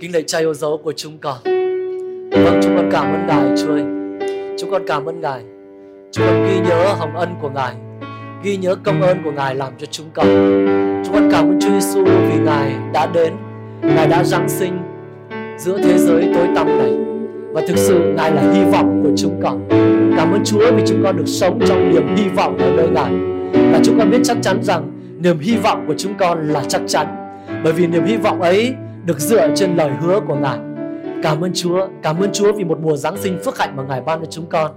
[0.00, 1.36] Kính lạy cha yêu dấu của chúng con.
[2.30, 3.82] Vâng, chúng con cảm ơn Ngài Chúa ơi.
[4.58, 5.40] Chúng con cảm ơn Ngài.
[6.12, 7.74] Chúng con ghi nhớ hồng ân của Ngài,
[8.42, 10.26] ghi nhớ công ơn của Ngài làm cho chúng con.
[11.04, 13.32] Chúng con cảm ơn Chúa Giêsu vì Ngài đã đến,
[13.82, 14.78] Ngài đã giáng sinh
[15.58, 16.96] giữa thế giới tối tăm này
[17.52, 19.68] và thực sự Ngài là hy vọng của chúng con.
[20.16, 23.12] Cảm ơn Chúa vì chúng con được sống trong niềm hy vọng ở nơi Ngài.
[23.72, 26.82] Và chúng con biết chắc chắn rằng niềm hy vọng của chúng con là chắc
[26.86, 27.06] chắn.
[27.64, 28.74] Bởi vì niềm hy vọng ấy
[29.06, 30.58] được dựa trên lời hứa của Ngài.
[31.22, 34.00] Cảm ơn Chúa, cảm ơn Chúa vì một mùa Giáng sinh phước hạnh mà Ngài
[34.00, 34.70] ban cho chúng con.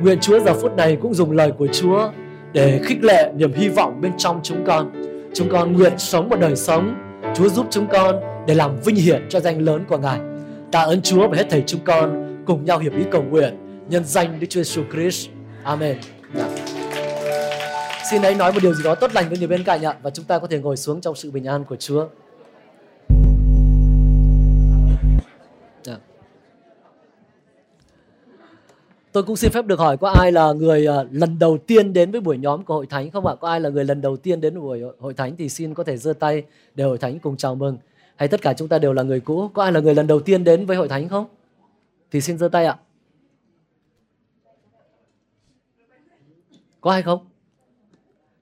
[0.00, 2.10] Nguyện Chúa giờ phút này cũng dùng lời của Chúa
[2.52, 4.92] để khích lệ niềm hy vọng bên trong chúng con.
[5.34, 6.94] Chúng con nguyện sống một đời sống
[7.34, 10.20] Chúa giúp chúng con để làm vinh hiển cho danh lớn của Ngài.
[10.72, 13.54] Tạ ơn Chúa và hết thầy chúng con cùng nhau hiệp ý cầu nguyện
[13.88, 15.28] nhân danh Đức Chúa Jesus Christ.
[15.62, 15.96] Amen.
[16.36, 16.48] Yeah.
[18.10, 20.10] Xin hãy nói một điều gì đó tốt lành với người bên cạnh ạ và
[20.10, 22.06] chúng ta có thể ngồi xuống trong sự bình an của Chúa.
[29.14, 32.10] Tôi cũng xin phép được hỏi có ai là người ờ, lần đầu tiên đến
[32.10, 33.34] với buổi nhóm của hội thánh không ạ?
[33.40, 35.96] Có ai là người lần đầu tiên đến buổi hội thánh thì xin có thể
[35.96, 36.42] giơ tay
[36.74, 37.78] để hội thánh cùng chào mừng.
[38.16, 39.50] Hay tất cả chúng ta đều là người cũ?
[39.54, 41.26] Có ai là người lần đầu tiên đến với hội thánh không?
[42.10, 42.76] Thì xin giơ tay ạ.
[46.80, 47.26] Có ai không?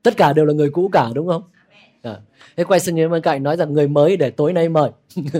[0.02, 1.42] Tất cả đều là người cũ cả, đúng không?
[2.02, 2.20] À.
[2.56, 4.90] Thế quay sang người bên cạnh nói rằng người mới để tối nay mời.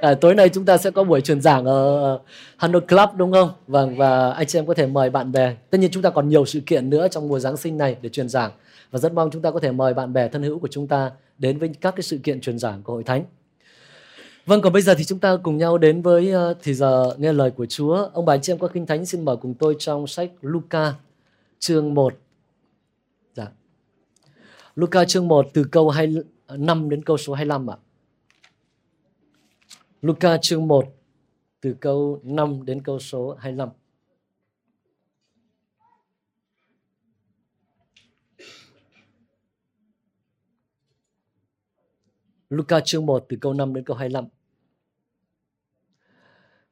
[0.00, 2.20] à, tối nay chúng ta sẽ có buổi truyền giảng ở ờ,
[2.56, 3.50] Hanoi Club đúng không?
[3.66, 5.54] Vâng và anh chị em có thể mời bạn bè.
[5.70, 8.08] Tất nhiên chúng ta còn nhiều sự kiện nữa trong mùa Giáng sinh này để
[8.08, 8.50] truyền giảng
[8.90, 11.10] và rất mong chúng ta có thể mời bạn bè thân hữu của chúng ta
[11.38, 13.24] đến với các cái sự kiện truyền giảng của hội thánh.
[14.46, 17.32] Vâng, còn bây giờ thì chúng ta cùng nhau đến với ờ, thì giờ nghe
[17.32, 18.08] lời của Chúa.
[18.12, 20.94] Ông bà anh chị em có kinh thánh xin mở cùng tôi trong sách Luca
[21.58, 22.14] chương 1.
[23.34, 23.46] Dạ.
[24.76, 27.76] Luca chương 1 từ câu 25 đến câu số 25 ạ.
[30.00, 30.84] Luca chương 1
[31.60, 33.68] từ câu 5 đến câu số 25.
[42.48, 44.24] Luca chương 1 từ câu 5 đến câu 25.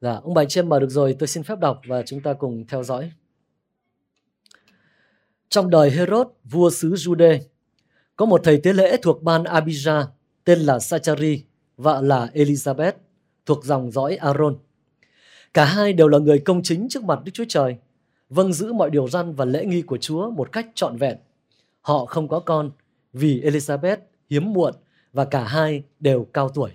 [0.01, 2.33] Dạ, ông bà chị em mở được rồi, tôi xin phép đọc và chúng ta
[2.33, 3.11] cùng theo dõi.
[5.49, 7.39] Trong đời Herod, vua xứ Jude,
[8.15, 10.05] có một thầy tế lễ thuộc ban Abijah
[10.43, 11.45] tên là Sachari,
[11.77, 12.93] vợ là Elizabeth,
[13.49, 14.57] thuộc dòng dõi Aaron.
[15.53, 17.77] Cả hai đều là người công chính trước mặt Đức Chúa Trời,
[18.29, 21.17] vâng giữ mọi điều răn và lễ nghi của Chúa một cách trọn vẹn.
[21.81, 22.71] Họ không có con
[23.13, 23.97] vì Elizabeth
[24.29, 24.73] hiếm muộn
[25.13, 26.71] và cả hai đều cao tuổi.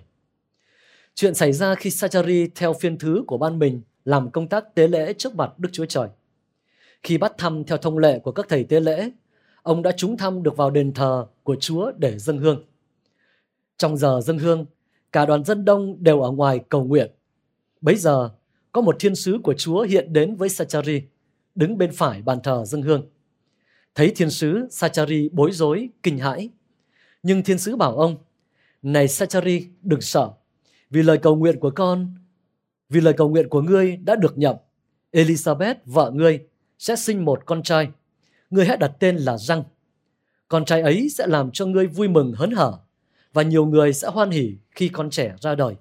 [1.15, 4.87] Chuyện xảy ra khi Sachari theo phiên thứ của ban mình làm công tác tế
[4.87, 6.07] lễ trước mặt Đức Chúa Trời.
[7.03, 9.11] Khi bắt thăm theo thông lệ của các thầy tế lễ,
[9.63, 12.63] ông đã trúng thăm được vào đền thờ của Chúa để dâng hương.
[13.77, 14.65] Trong giờ dâng hương,
[15.15, 17.11] cả đoàn dân đông đều ở ngoài cầu nguyện.
[17.81, 18.29] Bấy giờ,
[18.71, 21.01] có một thiên sứ của Chúa hiện đến với Sachari,
[21.55, 23.09] đứng bên phải bàn thờ dân hương.
[23.95, 26.49] Thấy thiên sứ, Sachari bối rối, kinh hãi.
[27.23, 28.17] Nhưng thiên sứ bảo ông,
[28.81, 30.31] Này Sachari, đừng sợ,
[30.89, 32.15] vì lời cầu nguyện của con,
[32.89, 34.63] vì lời cầu nguyện của ngươi đã được nhập.
[35.11, 36.39] Elizabeth, vợ ngươi,
[36.79, 37.89] sẽ sinh một con trai.
[38.49, 39.63] Ngươi hãy đặt tên là Răng.
[40.47, 42.79] Con trai ấy sẽ làm cho ngươi vui mừng hớn hở
[43.35, 45.75] và nhiều người sẽ hoan hỉ khi con trẻ ra đời.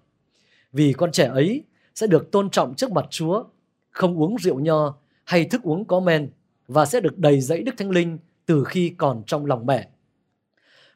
[0.72, 1.62] Vì con trẻ ấy
[1.94, 3.44] sẽ được tôn trọng trước mặt Chúa,
[3.90, 6.30] không uống rượu nho hay thức uống có men
[6.68, 9.88] và sẽ được đầy dẫy Đức Thánh Linh từ khi còn trong lòng mẹ.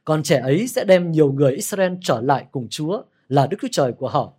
[0.05, 3.69] Con trẻ ấy sẽ đem nhiều người Israel trở lại cùng Chúa là Đức Chúa
[3.73, 4.33] Trời của họ.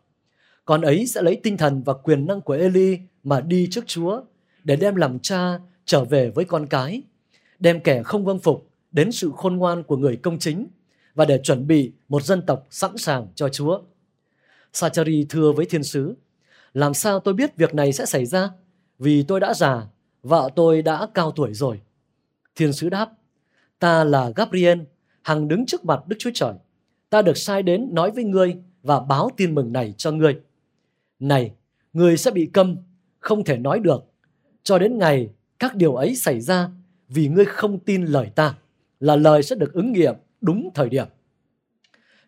[0.65, 4.21] Con ấy sẽ lấy tinh thần và quyền năng của Eli mà đi trước Chúa
[4.63, 7.01] để đem làm cha trở về với con cái,
[7.59, 10.67] đem kẻ không vâng phục đến sự khôn ngoan của người công chính
[11.19, 13.81] và để chuẩn bị một dân tộc sẵn sàng cho Chúa.
[14.73, 16.15] Sachari thưa với thiên sứ,
[16.73, 18.49] làm sao tôi biết việc này sẽ xảy ra?
[18.99, 19.87] Vì tôi đã già,
[20.23, 21.81] vợ tôi đã cao tuổi rồi.
[22.55, 23.11] Thiên sứ đáp,
[23.79, 24.79] ta là Gabriel,
[25.21, 26.53] hằng đứng trước mặt Đức Chúa Trời.
[27.09, 30.39] Ta được sai đến nói với ngươi và báo tin mừng này cho ngươi.
[31.19, 31.51] Này,
[31.93, 32.77] ngươi sẽ bị câm,
[33.19, 34.03] không thể nói được,
[34.63, 35.29] cho đến ngày
[35.59, 36.69] các điều ấy xảy ra
[37.09, 38.57] vì ngươi không tin lời ta,
[38.99, 41.07] là lời sẽ được ứng nghiệm đúng thời điểm.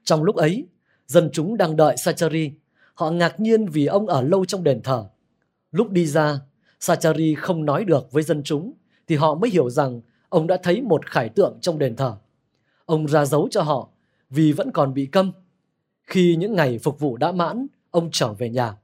[0.03, 0.67] Trong lúc ấy,
[1.07, 2.51] dân chúng đang đợi Sachari.
[2.93, 5.05] Họ ngạc nhiên vì ông ở lâu trong đền thờ.
[5.71, 6.39] Lúc đi ra,
[6.79, 8.73] Sachari không nói được với dân chúng,
[9.07, 12.17] thì họ mới hiểu rằng ông đã thấy một khải tượng trong đền thờ.
[12.85, 13.89] Ông ra dấu cho họ
[14.29, 15.31] vì vẫn còn bị câm.
[16.03, 18.75] Khi những ngày phục vụ đã mãn, ông trở về nhà.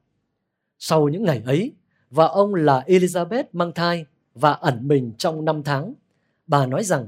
[0.79, 1.73] Sau những ngày ấy,
[2.09, 5.93] và ông là Elizabeth mang thai và ẩn mình trong năm tháng.
[6.47, 7.07] Bà nói rằng,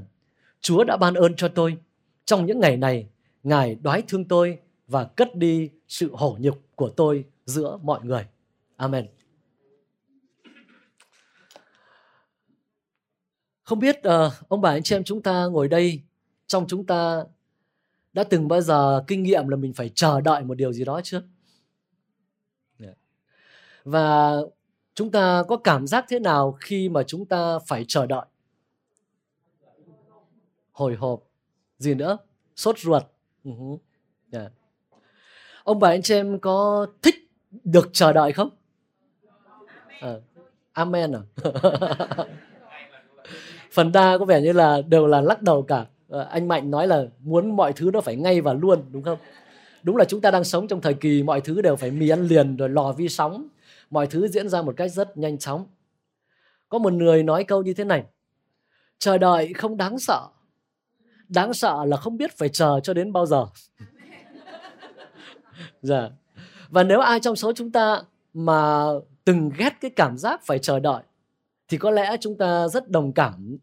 [0.60, 1.76] Chúa đã ban ơn cho tôi.
[2.30, 3.08] Trong những ngày này,
[3.42, 8.26] Ngài đoái thương tôi và cất đi sự hổ nhục của tôi giữa mọi người.
[8.76, 9.08] Amen.
[13.62, 16.02] Không biết uh, ông bà anh chị em chúng ta ngồi đây
[16.46, 17.24] trong chúng ta
[18.12, 21.00] đã từng bao giờ kinh nghiệm là mình phải chờ đợi một điều gì đó
[21.04, 21.22] chưa?
[22.78, 22.92] Dạ.
[23.84, 24.36] Và
[24.94, 28.26] chúng ta có cảm giác thế nào khi mà chúng ta phải chờ đợi?
[30.72, 31.29] Hồi hộp.
[31.80, 32.18] Gì nữa?
[32.56, 33.02] Sốt ruột.
[33.44, 33.68] Ừ uh-huh.
[33.68, 33.80] Yeah.
[34.32, 34.48] Dạ.
[35.64, 37.14] Ông bà anh chị em có thích
[37.64, 38.50] được chờ đợi không?
[40.00, 40.14] À,
[40.72, 41.20] amen à?
[43.72, 45.86] Phần đa có vẻ như là đều là lắc đầu cả.
[46.10, 49.18] À, anh Mạnh nói là muốn mọi thứ nó phải ngay và luôn đúng không?
[49.82, 52.26] Đúng là chúng ta đang sống trong thời kỳ mọi thứ đều phải mì ăn
[52.26, 53.48] liền rồi lò vi sóng.
[53.90, 55.66] Mọi thứ diễn ra một cách rất nhanh chóng.
[56.68, 58.04] Có một người nói câu như thế này.
[58.98, 60.26] Chờ đợi không đáng sợ.
[61.30, 63.46] Đáng sợ là không biết phải chờ cho đến bao giờ.
[65.82, 66.08] dạ.
[66.68, 68.02] Và nếu ai trong số chúng ta
[68.34, 68.84] mà
[69.24, 71.02] từng ghét cái cảm giác phải chờ đợi
[71.68, 73.56] thì có lẽ chúng ta rất đồng cảm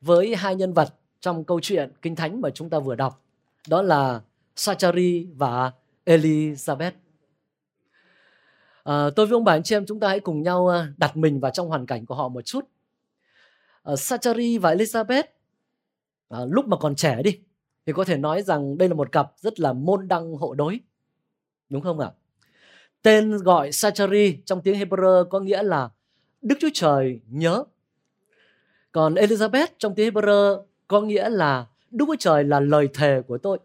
[0.00, 3.22] với hai nhân vật trong câu chuyện kinh thánh mà chúng ta vừa đọc.
[3.68, 4.20] Đó là
[4.56, 5.72] Sachari và
[6.06, 6.92] Elizabeth.
[8.84, 11.16] À, tôi với ông bà anh chị em chúng ta hãy cùng nhau à, đặt
[11.16, 12.68] mình vào trong hoàn cảnh của họ một chút.
[13.82, 15.24] À, Sachari và Elizabeth
[16.32, 17.38] à, lúc mà còn trẻ đi
[17.86, 20.80] thì có thể nói rằng đây là một cặp rất là môn đăng hộ đối.
[21.68, 22.10] Đúng không ạ?
[23.02, 25.90] Tên gọi Sachari trong tiếng Hebrew có nghĩa là
[26.42, 27.64] Đức Chúa Trời nhớ.
[28.92, 33.38] Còn Elizabeth trong tiếng Hebrew có nghĩa là Đức Chúa Trời là lời thề của
[33.38, 33.58] tôi.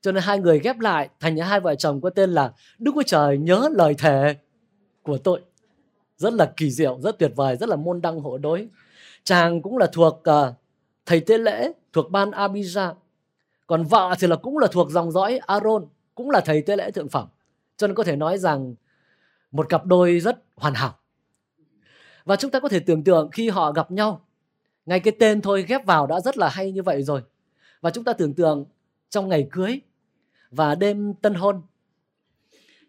[0.00, 3.02] Cho nên hai người ghép lại thành hai vợ chồng có tên là Đức Chúa
[3.02, 4.36] Trời nhớ lời thề
[5.02, 5.40] của tôi.
[6.16, 8.68] Rất là kỳ diệu, rất tuyệt vời, rất là môn đăng hộ đối.
[9.24, 10.54] Chàng cũng là thuộc uh,
[11.06, 12.94] thầy tế lễ, thuộc ban Abijah.
[13.66, 16.90] Còn vợ thì là cũng là thuộc dòng dõi Aaron, cũng là thầy tế lễ
[16.90, 17.28] thượng phẩm.
[17.76, 18.74] Cho nên có thể nói rằng
[19.50, 20.94] một cặp đôi rất hoàn hảo.
[22.24, 24.26] Và chúng ta có thể tưởng tượng khi họ gặp nhau,
[24.86, 27.22] ngay cái tên thôi ghép vào đã rất là hay như vậy rồi.
[27.80, 28.64] Và chúng ta tưởng tượng
[29.10, 29.80] trong ngày cưới
[30.50, 31.62] và đêm tân hôn,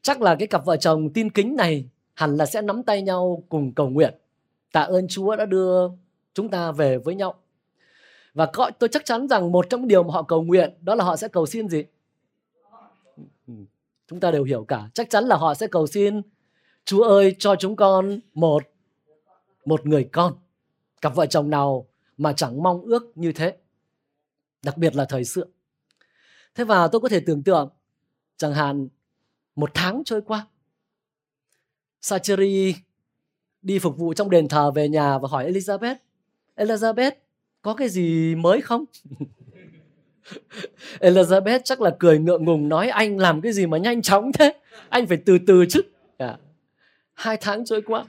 [0.01, 3.43] chắc là cái cặp vợ chồng tin kính này hẳn là sẽ nắm tay nhau
[3.49, 4.13] cùng cầu nguyện.
[4.71, 5.87] Tạ ơn Chúa đã đưa
[6.33, 7.35] chúng ta về với nhau.
[8.37, 11.15] Và tôi chắc chắn rằng một trong điều mà họ cầu nguyện đó là họ
[11.15, 11.83] sẽ cầu xin gì?
[13.47, 13.53] Ừ,
[14.07, 14.89] chúng ta đều hiểu cả.
[14.93, 16.21] Chắc chắn là họ sẽ cầu xin,
[16.85, 18.63] Chúa ơi, cho chúng con một
[19.65, 20.33] một người con.
[21.01, 21.87] Cặp vợ chồng nào
[22.17, 23.57] mà chẳng mong ước như thế.
[24.63, 25.43] Đặc biệt là thời xưa.
[26.55, 27.69] Thế và tôi có thể tưởng tượng
[28.37, 28.87] chẳng hạn
[29.55, 30.47] một tháng trôi qua.
[32.01, 32.75] Sacheri
[33.61, 35.95] đi phục vụ trong đền thờ về nhà và hỏi Elizabeth
[36.55, 37.11] Elizabeth
[37.67, 38.85] có cái gì mới không?
[40.99, 44.53] Elizabeth chắc là cười ngượng ngùng nói, anh làm cái gì mà nhanh chóng thế?
[44.89, 45.81] Anh phải từ từ chứ.
[46.17, 46.39] Yeah.
[47.13, 48.05] Hai tháng trôi qua,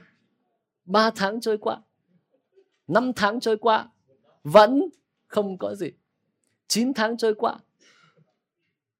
[0.85, 1.77] ba tháng trôi qua,
[2.87, 3.89] năm tháng trôi qua,
[4.43, 4.89] vẫn
[5.27, 5.91] không có gì.
[6.67, 7.55] Chín tháng trôi qua,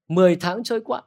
[0.08, 1.02] mười tháng trôi qua.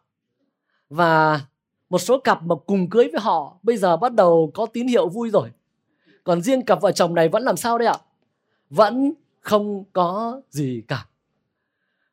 [0.90, 1.42] Và
[1.90, 5.10] một số cặp mà cùng cưới với họ, bây giờ bắt đầu có tín hiệu
[5.10, 5.50] vui rồi.
[6.24, 7.98] Còn riêng cặp vợ chồng này vẫn làm sao đấy ạ?
[8.70, 9.14] Vẫn
[9.44, 11.08] không có gì cả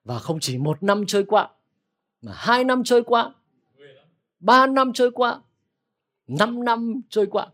[0.05, 1.49] và không chỉ một năm trôi qua,
[2.23, 3.33] mà hai năm trôi qua,
[4.41, 5.41] ba năm trôi qua,
[6.27, 7.47] năm năm trôi qua.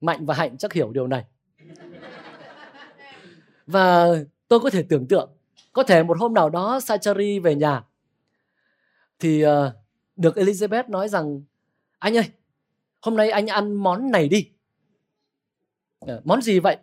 [0.00, 1.24] Mạnh và Hạnh chắc hiểu điều này.
[3.66, 4.06] Và
[4.48, 5.30] tôi có thể tưởng tượng,
[5.72, 7.84] có thể một hôm nào đó Sachari về nhà,
[9.18, 9.76] thì ờ,
[10.16, 11.42] được Elizabeth nói rằng,
[11.98, 12.30] anh ơi,
[13.00, 14.48] hôm nay anh ăn món này đi.
[16.00, 16.76] Ờ, món gì vậy?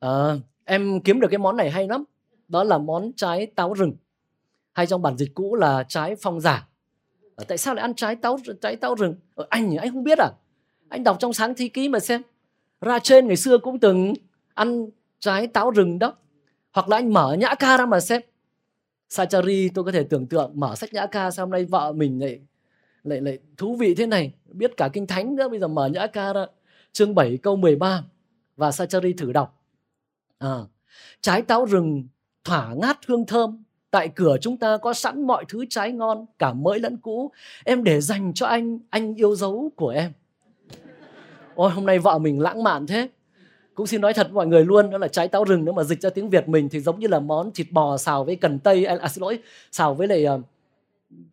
[0.00, 2.04] à, em kiếm được cái món này hay lắm.
[2.48, 3.96] Đó là món trái táo rừng.
[4.72, 6.68] Hay trong bản dịch cũ là trái phong giả.
[7.34, 9.14] Ờ, tại sao lại ăn trái táo trái táo rừng?
[9.34, 10.30] Ở anh anh không biết à?
[10.88, 12.22] Anh đọc trong sáng thi ký mà xem.
[12.80, 14.14] Ra trên ngày xưa cũng từng
[14.54, 14.86] ăn
[15.18, 16.14] trái táo rừng đó.
[16.72, 18.22] Hoặc là anh mở nhã ca ra mà xem.
[19.08, 22.20] Sachari, tôi có thể tưởng tượng, mở sách nhã ca sao hôm nay vợ mình
[22.20, 22.40] lại
[23.04, 24.32] lại lại thú vị thế này.
[24.46, 26.46] Biết cả kinh thánh nữa, bây giờ mở nhã ca ra.
[26.92, 28.04] Chương 7 câu 13
[28.56, 29.57] và Sachari thử đọc
[30.38, 30.58] à,
[31.20, 32.04] trái táo rừng
[32.44, 33.64] thỏa ngát hương thơm.
[33.90, 37.30] Tại cửa chúng ta có sẵn mọi thứ trái ngon cả mới lẫn cũ.
[37.64, 40.12] Em để dành cho anh anh yêu dấu của em.
[41.54, 43.08] Ôi hôm nay vợ mình lãng mạn thế.
[43.74, 45.84] Cũng xin nói thật với mọi người luôn đó là trái táo rừng nếu mà
[45.84, 48.58] dịch ra tiếng việt mình thì giống như là món thịt bò xào với cần
[48.58, 49.38] tây à, à xin lỗi
[49.72, 50.40] xào với lại ờ,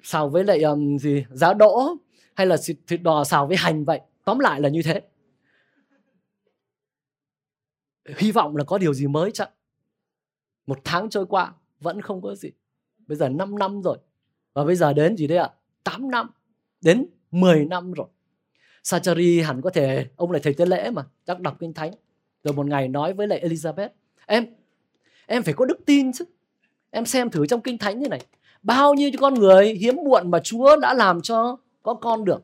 [0.03, 1.95] xào với lại um, gì giá đỗ
[2.33, 3.99] hay là thịt, thịt đò xào với hành vậy.
[4.25, 5.01] Tóm lại là như thế
[8.17, 9.49] hy vọng là có điều gì mới chẳng?
[10.67, 12.49] một tháng trôi qua, vẫn không có gì.
[13.07, 13.97] Bây giờ 5 năm rồi.
[14.53, 15.49] Và bây giờ đến gì đấy ạ?
[15.83, 16.29] 8 năm.
[16.81, 18.07] Đến 10 năm rồi.
[18.83, 21.91] Sachari hẳn có thể, ông lại thầy tế lễ mà, chắc đọc kinh thánh.
[22.43, 23.89] Rồi một ngày nói với lại Elizabeth,
[24.25, 24.45] em
[25.25, 26.25] em phải có đức tin chứ.
[26.91, 28.21] Em xem thử trong kinh thánh như này.
[28.63, 32.43] Bao nhiêu con người hiếm muộn mà Chúa đã làm cho có con được,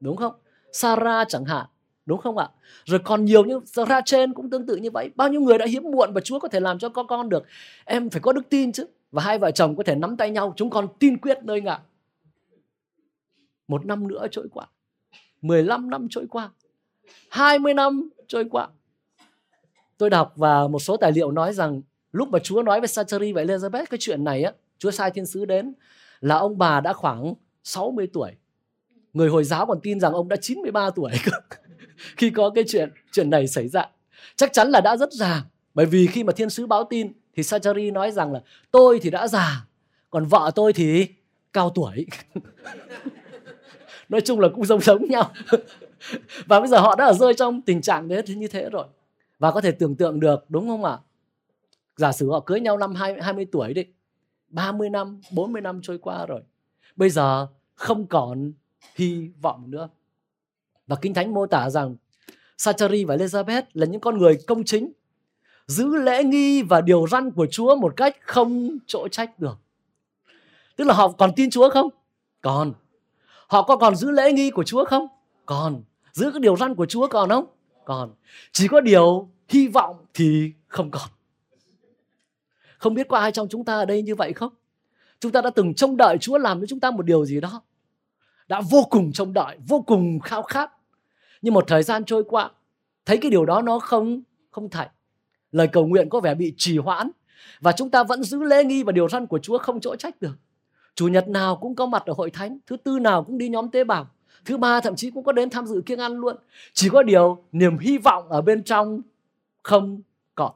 [0.00, 0.32] đúng không?
[0.72, 1.66] Sarah chẳng hạn
[2.08, 2.48] đúng không ạ?
[2.84, 5.10] Rồi còn nhiều như ra trên cũng tương tự như vậy.
[5.14, 7.44] Bao nhiêu người đã hiếm muộn và Chúa có thể làm cho có con được?
[7.84, 8.86] Em phải có đức tin chứ.
[9.12, 10.52] Và hai vợ chồng có thể nắm tay nhau.
[10.56, 11.80] Chúng con tin quyết nơi ngạ
[13.68, 14.66] một năm nữa trôi qua.
[15.42, 16.50] 15 năm trôi qua.
[17.30, 18.68] 20 năm trôi qua.
[19.98, 21.80] Tôi đọc và một số tài liệu nói rằng
[22.12, 25.26] lúc mà Chúa nói với Sacheri và Elizabeth cái chuyện này á, Chúa sai thiên
[25.26, 25.72] sứ đến
[26.20, 27.34] là ông bà đã khoảng
[27.64, 28.30] 60 tuổi.
[29.12, 31.12] Người Hồi giáo còn tin rằng ông đã 93 tuổi
[32.16, 33.86] khi có cái chuyện chuyện này xảy ra
[34.36, 35.44] chắc chắn là đã rất già.
[35.74, 38.40] Bởi vì khi mà thiên sứ báo tin thì Sacheri nói rằng là
[38.70, 39.66] tôi thì đã già
[40.10, 41.06] còn vợ tôi thì
[41.52, 42.06] cao tuổi.
[44.08, 45.32] Nói chung là cũng giống giống nhau.
[46.46, 48.86] Và bây giờ họ đã ở rơi trong tình trạng thế như thế rồi.
[49.38, 50.98] Và có thể tưởng tượng được đúng không ạ?
[51.96, 53.84] Giả sử họ cưới nhau năm 20, 20 tuổi đi
[54.48, 56.40] 30 năm 40 năm trôi qua rồi.
[56.96, 58.52] Bây giờ không còn
[58.94, 59.88] hy vọng nữa
[60.88, 61.96] và kinh thánh mô tả rằng
[62.58, 64.92] Sachari và Elizabeth là những con người công chính,
[65.66, 69.58] giữ lễ nghi và điều răn của Chúa một cách không chỗ trách được.
[70.76, 71.88] Tức là họ còn tin Chúa không?
[72.40, 72.72] Còn.
[73.48, 75.06] Họ có còn giữ lễ nghi của Chúa không?
[75.46, 75.82] Còn.
[76.12, 77.46] Giữ cái điều răn của Chúa còn không?
[77.84, 78.14] Còn.
[78.52, 81.08] Chỉ có điều hy vọng thì không còn.
[82.78, 84.52] Không biết có ai trong chúng ta ở đây như vậy không?
[85.20, 87.62] Chúng ta đã từng trông đợi Chúa làm với chúng ta một điều gì đó,
[88.48, 90.70] đã vô cùng trông đợi, vô cùng khao khát
[91.42, 92.50] nhưng một thời gian trôi qua,
[93.06, 94.88] thấy cái điều đó nó không không thành
[95.52, 97.10] lời cầu nguyện có vẻ bị trì hoãn
[97.60, 100.20] và chúng ta vẫn giữ lễ nghi và điều răn của Chúa không chỗ trách
[100.20, 100.36] được.
[100.94, 103.70] Chủ nhật nào cũng có mặt ở hội thánh, thứ tư nào cũng đi nhóm
[103.70, 104.10] tế bào,
[104.44, 106.36] thứ ba thậm chí cũng có đến tham dự kiêng ăn luôn.
[106.72, 109.02] Chỉ có điều niềm hy vọng ở bên trong
[109.62, 110.00] không
[110.34, 110.52] còn.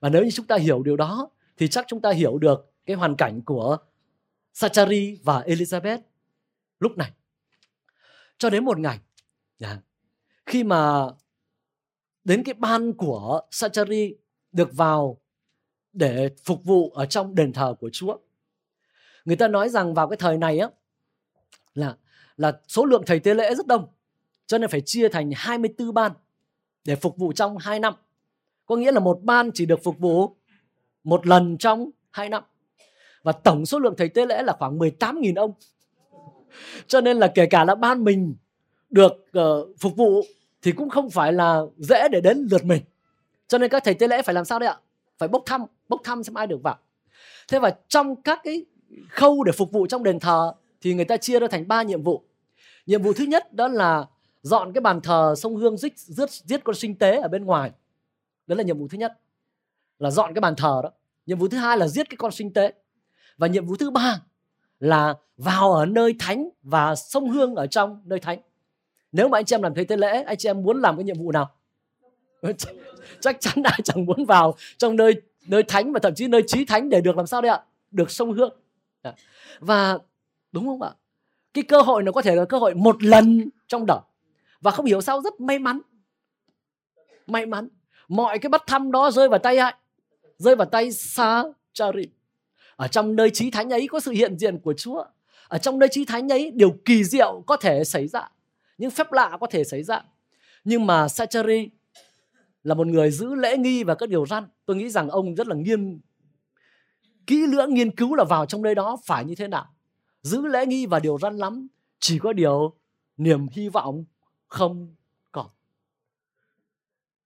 [0.00, 2.96] Và nếu như chúng ta hiểu điều đó, thì chắc chúng ta hiểu được cái
[2.96, 3.76] hoàn cảnh của
[4.52, 5.98] Sachari và Elizabeth
[6.80, 7.10] lúc này.
[8.38, 8.98] Cho đến một ngày
[9.60, 9.78] yeah
[10.46, 11.06] khi mà
[12.24, 14.14] đến cái ban của Sachari
[14.52, 15.20] được vào
[15.92, 18.16] để phục vụ ở trong đền thờ của Chúa
[19.24, 20.68] người ta nói rằng vào cái thời này á,
[21.74, 21.96] là
[22.36, 23.86] là số lượng thầy tế lễ rất đông,
[24.46, 26.12] cho nên phải chia thành 24 ban
[26.84, 27.94] để phục vụ trong 2 năm.
[28.66, 30.36] Có nghĩa là một ban chỉ được phục vụ
[31.04, 32.42] một lần trong 2 năm.
[33.22, 35.52] Và tổng số lượng thầy tế lễ là khoảng 18.000 ông.
[36.86, 38.34] Cho nên là kể cả là ban mình
[38.92, 40.22] được uh, phục vụ
[40.62, 42.82] thì cũng không phải là dễ để đến lượt mình.
[43.48, 44.76] Cho nên các thầy tế lễ phải làm sao đấy ạ?
[45.18, 46.78] Phải bốc thăm, bốc thăm xem ai được vào.
[47.48, 48.64] Thế và trong các cái
[49.08, 52.02] khâu để phục vụ trong đền thờ thì người ta chia ra thành ba nhiệm
[52.02, 52.22] vụ.
[52.86, 54.04] Nhiệm vụ thứ nhất đó là
[54.42, 57.70] dọn cái bàn thờ sông Hương giết, giết, giết con sinh tế ở bên ngoài.
[58.46, 59.18] Đó là nhiệm vụ thứ nhất.
[59.98, 60.90] Là dọn cái bàn thờ đó.
[61.26, 62.72] Nhiệm vụ thứ hai là giết cái con sinh tế.
[63.36, 64.20] Và nhiệm vụ thứ ba
[64.80, 68.40] là vào ở nơi thánh và sông Hương ở trong nơi thánh.
[69.12, 71.04] Nếu mà anh chị em làm thầy tế lễ, anh chị em muốn làm cái
[71.04, 71.50] nhiệm vụ nào?
[72.40, 72.52] Ừ,
[73.20, 75.14] chắc chắn ai chẳng muốn vào trong nơi
[75.46, 77.60] nơi thánh và thậm chí nơi trí thánh để được làm sao đấy ạ?
[77.90, 78.54] Được sông Hương.
[79.04, 79.12] Dạ.
[79.60, 79.98] Và
[80.52, 80.90] đúng không ạ?
[81.54, 83.98] Cái cơ hội nó có thể là cơ hội một lần trong đời
[84.62, 85.80] và không hiểu sao rất may mắn
[87.26, 87.68] may mắn
[88.08, 89.74] mọi cái bắt thăm đó rơi vào tay ai
[90.38, 92.08] rơi vào tay sa chari
[92.76, 95.04] ở trong nơi trí thánh ấy có sự hiện diện của chúa
[95.48, 98.28] ở trong nơi trí thánh ấy điều kỳ diệu có thể xảy ra
[98.78, 100.02] những phép lạ có thể xảy ra
[100.64, 101.70] nhưng mà Sachari
[102.62, 105.46] là một người giữ lễ nghi và các điều răn tôi nghĩ rằng ông rất
[105.46, 106.00] là nghiêm
[107.26, 109.66] kỹ lưỡng nghiên cứu là vào trong nơi đó phải như thế nào
[110.22, 111.66] giữ lễ nghi và điều răn lắm,
[112.00, 112.76] chỉ có điều
[113.16, 114.04] niềm hy vọng
[114.46, 114.94] không
[115.32, 115.46] còn.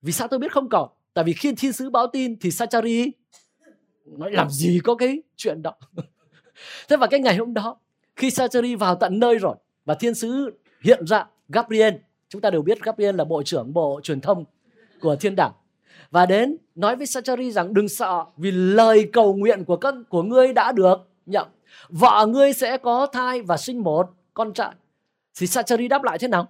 [0.01, 0.89] Vì sao tôi biết không còn?
[1.13, 3.11] Tại vì khi thiên sứ báo tin thì Sachari
[4.05, 5.73] nói, làm gì có cái chuyện đó.
[6.89, 7.79] Thế và cái ngày hôm đó,
[8.15, 11.93] khi Sachari vào tận nơi rồi và thiên sứ hiện ra Gabriel,
[12.29, 14.45] chúng ta đều biết Gabriel là bộ trưởng bộ truyền thông
[15.01, 15.51] của thiên đảng
[16.11, 20.23] và đến nói với Sachari rằng đừng sợ vì lời cầu nguyện của con của
[20.23, 21.47] ngươi đã được nhận.
[21.89, 24.71] Vợ ngươi sẽ có thai và sinh một con trai.
[25.39, 26.47] Thì Sachari đáp lại thế nào?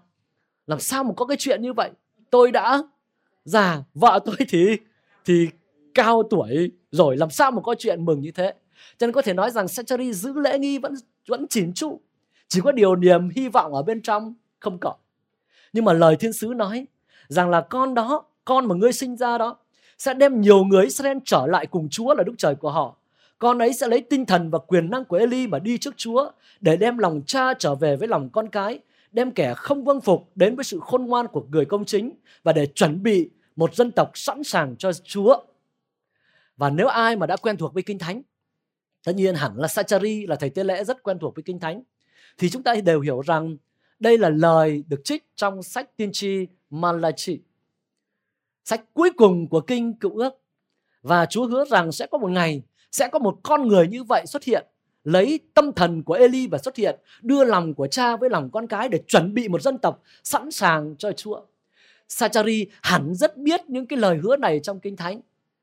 [0.67, 1.91] làm sao mà có cái chuyện như vậy
[2.29, 2.83] tôi đã
[3.45, 4.77] già vợ tôi thì
[5.25, 5.47] thì
[5.93, 8.53] cao tuổi rồi làm sao mà có chuyện mừng như thế
[8.97, 10.93] cho nên có thể nói rằng Sachari giữ lễ nghi vẫn
[11.27, 11.99] vẫn chỉn chu
[12.47, 14.95] chỉ có điều niềm hy vọng ở bên trong không có
[15.73, 16.87] nhưng mà lời thiên sứ nói
[17.27, 19.57] rằng là con đó con mà ngươi sinh ra đó
[19.97, 22.97] sẽ đem nhiều người Israel trở lại cùng Chúa là Đức Trời của họ
[23.39, 26.31] con ấy sẽ lấy tinh thần và quyền năng của Eli mà đi trước Chúa
[26.59, 28.79] để đem lòng cha trở về với lòng con cái,
[29.11, 32.11] đem kẻ không vâng phục đến với sự khôn ngoan của người công chính
[32.43, 35.37] và để chuẩn bị một dân tộc sẵn sàng cho Chúa.
[36.57, 38.21] Và nếu ai mà đã quen thuộc với Kinh Thánh,
[39.03, 41.83] tất nhiên hẳn là Sachari là thầy tế lễ rất quen thuộc với Kinh Thánh,
[42.37, 43.57] thì chúng ta đều hiểu rằng
[43.99, 47.39] đây là lời được trích trong sách tiên tri Malachi.
[48.65, 50.33] Sách cuối cùng của Kinh Cựu Ước.
[51.01, 52.61] Và Chúa hứa rằng sẽ có một ngày
[52.91, 54.65] sẽ có một con người như vậy xuất hiện
[55.03, 58.67] lấy tâm thần của Eli và xuất hiện đưa lòng của cha với lòng con
[58.67, 61.41] cái để chuẩn bị một dân tộc sẵn sàng cho Chúa.
[62.07, 65.21] Sachari hẳn rất biết những cái lời hứa này trong Kinh Thánh.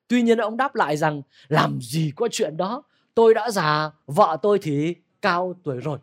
[0.09, 2.83] Tuy nhiên ông đáp lại rằng làm gì có chuyện đó,
[3.15, 5.99] tôi đã già, vợ tôi thì cao tuổi rồi.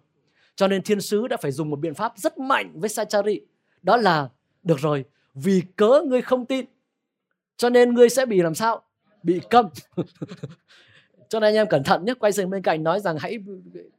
[0.61, 3.41] Cho nên thiên sứ đã phải dùng một biện pháp rất mạnh với Sachari.
[3.81, 4.29] Đó là,
[4.63, 6.65] được rồi, vì cớ ngươi không tin,
[7.57, 8.81] cho nên ngươi sẽ bị làm sao?
[9.23, 9.69] Bị câm.
[11.29, 13.37] cho nên anh em cẩn thận nhé quay sang bên cạnh nói rằng hãy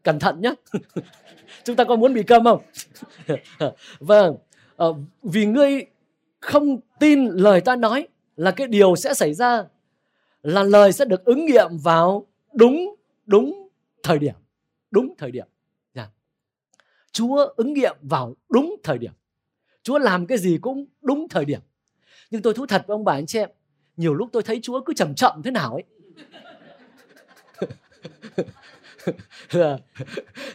[0.03, 0.55] cẩn thận nhé
[1.65, 2.63] chúng ta có muốn bị câm không
[4.01, 4.37] vâng
[4.77, 4.87] À,
[5.23, 5.87] vì ngươi
[6.41, 9.65] không tin lời ta nói là cái điều sẽ xảy ra
[10.43, 12.95] là lời sẽ được ứng nghiệm vào đúng
[13.27, 13.69] đúng
[14.03, 14.35] thời điểm
[14.91, 15.47] đúng thời điểm
[17.13, 19.13] Chúa ứng nghiệm vào đúng thời điểm.
[19.83, 21.61] Chúa làm cái gì cũng đúng thời điểm.
[22.31, 23.51] Nhưng tôi thú thật với ông bà anh chị em,
[23.97, 25.85] nhiều lúc tôi thấy Chúa cứ chậm chậm thế nào ấy.
[29.51, 29.77] Dạ.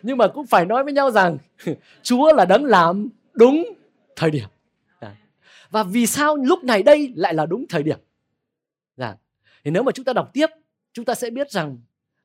[0.02, 1.38] Nhưng mà cũng phải nói với nhau rằng,
[2.02, 3.64] Chúa là đấng làm đúng
[4.16, 4.48] thời điểm.
[5.02, 5.16] Dạ.
[5.70, 8.00] Và vì sao lúc này đây lại là đúng thời điểm?
[8.98, 9.16] Dạ.
[9.64, 10.48] thì nếu mà chúng ta đọc tiếp,
[10.94, 11.78] chúng ta sẽ biết rằng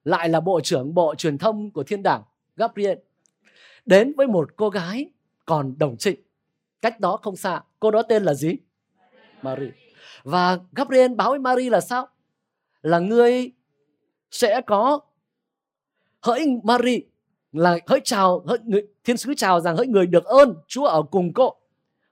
[0.05, 2.23] lại là bộ trưởng bộ truyền thông của thiên đảng
[2.57, 2.99] Gabriel
[3.87, 5.11] đến với một cô gái
[5.45, 6.21] còn đồng trịnh.
[6.83, 8.57] Cách đó không xa cô đó tên là gì?
[9.43, 9.71] Marie
[10.25, 12.09] và Gabriel báo với Marie là sao?
[12.83, 13.51] Là ngươi
[14.31, 15.01] sẽ có
[16.21, 17.01] hỡi Marie
[17.53, 21.03] là hỡi chào hỡi người, thiên sứ chào rằng hỡi người được ơn Chúa ở
[21.03, 21.55] cùng cô.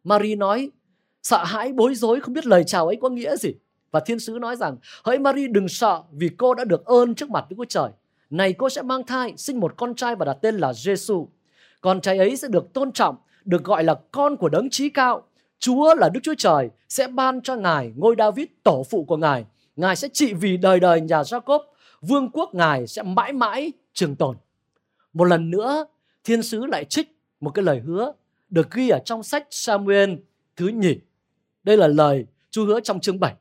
[0.05, 0.71] Marie nói
[1.23, 3.55] sợ hãi bối rối không biết lời chào ấy có nghĩa gì?
[3.91, 7.31] Và thiên sứ nói rằng hỡi Marie đừng sợ vì cô đã được ơn trước
[7.31, 7.91] mặt Đức Chúa Trời.
[8.31, 11.29] Này cô sẽ mang thai sinh một con trai và đặt tên là Giêsu
[11.81, 15.23] con trai ấy sẽ được tôn trọng được gọi là con của đấng trí cao
[15.59, 19.45] Chúa là Đức Chúa Trời sẽ ban cho ngài ngôi David tổ phụ của ngài
[19.77, 21.61] ngài sẽ trị vì đời đời nhà Jacob
[22.01, 24.37] vương quốc ngài sẽ mãi mãi trường tồn.
[25.13, 25.87] Một lần nữa,
[26.25, 28.13] thiên sứ lại trích một cái lời hứa
[28.51, 30.15] được ghi ở trong sách Samuel
[30.57, 30.99] thứ nhì.
[31.63, 33.35] Đây là lời Chúa hứa trong chương 7.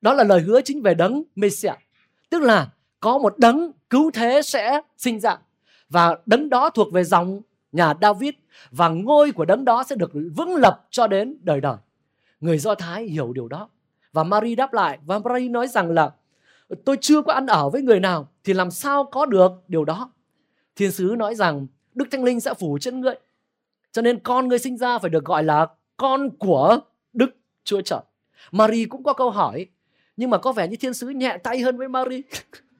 [0.00, 1.78] Đó là lời hứa chính về đấng Messiah.
[2.30, 5.38] Tức là có một đấng cứu thế sẽ sinh ra.
[5.92, 7.40] Và đấng đó thuộc về dòng
[7.72, 8.34] nhà David.
[8.70, 11.76] Và ngôi của đấng đó sẽ được vững lập cho đến đời đời.
[12.40, 13.68] Người Do Thái hiểu điều đó.
[14.12, 14.98] Và Marie đáp lại.
[15.06, 16.10] Và Marie nói rằng là,
[16.84, 20.10] tôi chưa có ăn ở với người nào thì làm sao có được điều đó
[20.76, 23.14] thiên sứ nói rằng, đức thánh linh sẽ phủ trên ngươi
[23.92, 26.78] cho nên con ngươi sinh ra phải được gọi là con của
[27.12, 27.30] đức
[27.64, 28.00] chúa trời
[28.52, 29.66] marie cũng có câu hỏi,
[30.16, 32.20] nhưng mà có vẻ như thiên sứ nhẹ tay hơn với marie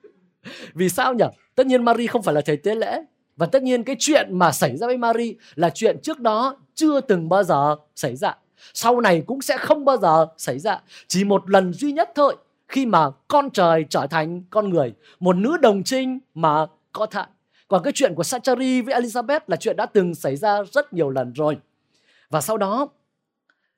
[0.75, 1.25] vì sao nhỉ?
[1.55, 3.03] Tất nhiên marie không phải là thầy tế lễ.
[3.37, 7.01] Và tất nhiên cái chuyện mà xảy ra với marie là chuyện trước đó chưa
[7.01, 8.35] từng bao giờ xảy ra.
[8.75, 10.81] Sau này cũng sẽ không bao giờ xảy ra.
[11.09, 12.37] Chỉ một lần duy nhất thôi,
[12.69, 17.27] khi mà con trời trở thành con người, một nữ đồng trinh mà có thai.
[17.69, 21.11] Còn cái chuyện của Sachari với Elizabeth là chuyện đã từng xảy ra rất nhiều
[21.11, 21.57] lần rồi.
[22.31, 22.89] Và sau đó,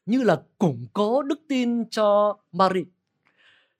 [0.06, 2.84] như là củng cố đức tin cho Marie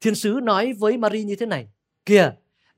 [0.01, 1.69] thiên sứ nói với Marie như thế này,
[2.07, 2.33] kìa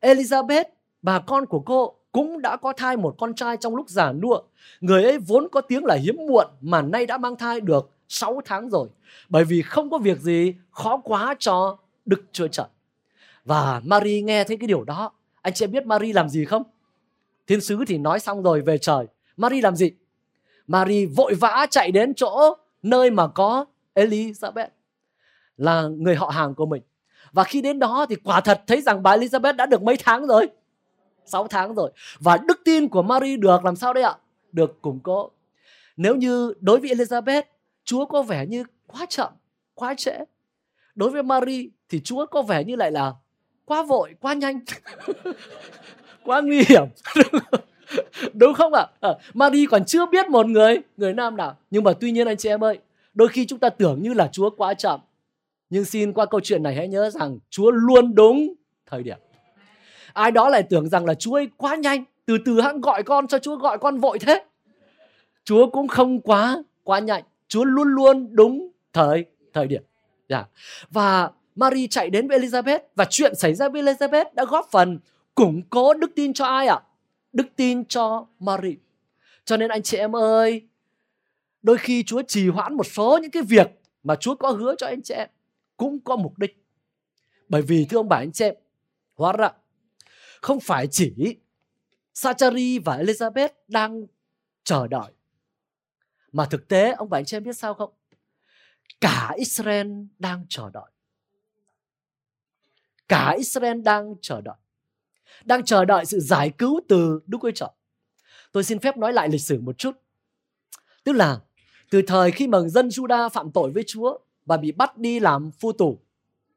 [0.07, 0.65] Elizabeth,
[1.03, 4.41] bà con của cô, cũng đã có thai một con trai trong lúc già nua
[4.81, 8.41] người ấy vốn có tiếng là hiếm muộn mà nay đã mang thai được 6
[8.45, 8.89] tháng rồi
[9.29, 12.67] bởi vì không có việc gì khó quá cho Đức Chúa Trời.
[13.45, 15.13] Và Marie nghe thấy cái điều đó.
[15.43, 16.63] Anh chị biết Marie làm gì không?
[17.47, 19.07] Thiên sứ thì nói xong rồi về trời.
[19.37, 19.91] Marie làm gì?
[20.67, 23.65] Marie vội vã chạy đến chỗ nơi mà có
[23.95, 24.69] Elizabeth,
[25.57, 26.83] là người họ hàng của mình.
[27.37, 30.27] Và khi đến đó thì quả thật thấy rằng bà Elizabeth đã được mấy tháng
[30.27, 30.49] rồi.
[31.27, 31.91] 6 tháng rồi.
[32.19, 34.15] Và đức tin của Marie được làm sao đấy ạ?
[34.53, 35.31] Được củng cố.
[35.97, 37.43] Nếu như đối với Elizabeth,
[37.85, 39.33] Chúa có vẻ như quá chậm,
[39.75, 40.19] quá trễ.
[40.95, 43.13] Đối với Marie thì Chúa có vẻ như lại là
[43.65, 44.61] quá vội, quá nhanh,
[46.25, 46.85] quá nguy hiểm.
[48.35, 48.87] Đúng không ạ?
[49.01, 51.57] Ờ, à, Marie còn chưa biết một người, người nam nào.
[51.71, 52.79] Nhưng mà tuy nhiên anh chị em ơi,
[53.15, 55.01] đôi khi chúng ta tưởng như là Chúa quá chậm.
[55.71, 58.55] Nhưng xin qua câu chuyện này hãy nhớ rằng Chúa luôn đúng
[58.87, 59.19] thời điểm.
[60.13, 63.27] Ai đó lại tưởng rằng là Chúa ấy quá nhanh, từ từ hãng gọi con
[63.27, 64.45] cho Chúa gọi con vội thế.
[65.45, 69.83] Chúa cũng không quá quá nhanh, Chúa luôn luôn đúng thời thời điểm.
[70.29, 70.49] Yeah.
[70.91, 74.99] Và Marie chạy đến với Elizabeth và chuyện xảy ra với Elizabeth đã góp phần
[75.35, 76.81] củng cố đức tin cho ai ạ?
[77.33, 78.77] Đức tin cho Mary.
[79.45, 80.63] Cho nên anh chị em ơi,
[81.63, 83.67] đôi khi Chúa trì hoãn một số những cái việc
[84.03, 85.29] mà Chúa có hứa cho anh chị em
[85.77, 86.65] cũng có mục đích.
[87.49, 88.55] Bởi vì thưa ông bà anh chị em,
[89.15, 89.53] hóa ra
[90.43, 91.37] không phải chỉ
[92.15, 94.07] Sachari và Elizabeth đang
[94.65, 95.13] chờ đợi
[96.37, 97.93] mà thực tế ông bà anh chị em biết sao không?
[99.01, 100.91] Cả Israel đang chờ đợi.
[103.09, 104.55] Cả Israel đang chờ đợi.
[105.45, 107.69] Đang chờ đợi sự giải cứu từ Đức Chúa Trời.
[108.53, 109.93] Tôi xin phép nói lại lịch sử một chút.
[111.05, 111.41] Tức là
[111.91, 115.51] từ thời khi mà dân Juda phạm tội với Chúa và bị bắt đi làm
[115.51, 115.99] phu tù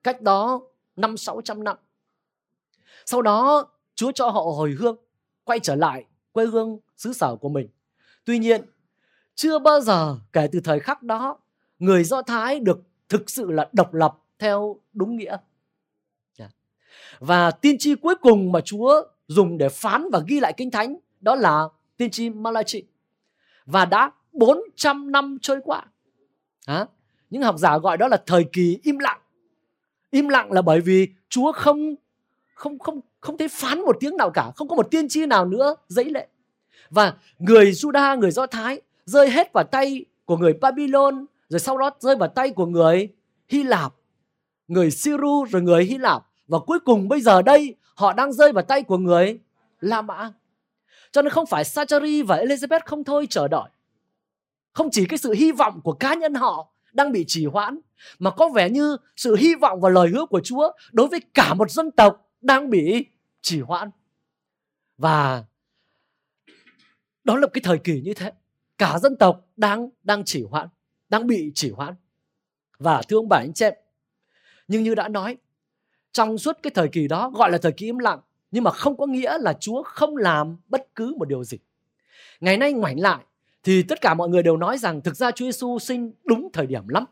[0.03, 0.61] cách đó
[0.95, 1.77] năm sáu trăm năm.
[3.05, 4.97] Sau đó Chúa cho họ hồi hương,
[5.43, 7.67] quay trở lại quê hương xứ sở của mình.
[8.25, 8.61] Tuy nhiên,
[9.35, 11.37] chưa bao giờ kể từ thời khắc đó
[11.79, 15.37] người Do Thái được thực sự là độc lập theo đúng nghĩa.
[16.37, 16.49] Dạ.
[17.19, 20.95] Và tiên tri cuối cùng mà Chúa dùng để phán và ghi lại kinh thánh
[21.21, 22.83] đó là tiên tri Malachi.
[23.65, 25.85] Và đã 400 năm trôi qua.
[26.65, 26.87] À,
[27.29, 29.19] những học giả gọi đó là thời kỳ im lặng.
[30.11, 31.95] Im lặng là bởi vì Chúa không
[32.53, 35.45] không không không thấy phán một tiếng nào cả, không có một tiên tri nào
[35.45, 36.27] nữa dấy lệ.
[36.89, 41.77] Và người Juda, người Do Thái rơi hết vào tay của người Babylon, rồi sau
[41.77, 43.09] đó rơi vào tay của người
[43.47, 43.93] Hy Lạp,
[44.67, 48.51] người Syru rồi người Hy Lạp và cuối cùng bây giờ đây họ đang rơi
[48.51, 49.39] vào tay của người
[49.79, 50.31] La Mã.
[51.11, 53.69] Cho nên không phải Sachari và Elizabeth không thôi chờ đợi.
[54.73, 57.79] Không chỉ cái sự hy vọng của cá nhân họ đang bị trì hoãn
[58.19, 61.53] mà có vẻ như sự hy vọng và lời hứa của Chúa đối với cả
[61.53, 63.05] một dân tộc đang bị
[63.41, 63.89] trì hoãn.
[64.97, 65.43] Và
[67.23, 68.31] đó là cái thời kỳ như thế.
[68.77, 70.67] Cả dân tộc đang đang trì hoãn,
[71.09, 71.95] đang bị trì hoãn.
[72.79, 73.73] Và thưa ông bà anh chị em,
[74.67, 75.37] nhưng như đã nói,
[76.11, 78.19] trong suốt cái thời kỳ đó gọi là thời kỳ im lặng,
[78.51, 81.57] nhưng mà không có nghĩa là Chúa không làm bất cứ một điều gì.
[82.39, 83.25] Ngày nay ngoảnh lại
[83.69, 86.67] thì tất cả mọi người đều nói rằng thực ra Chúa Giêsu sinh đúng thời
[86.67, 87.05] điểm lắm.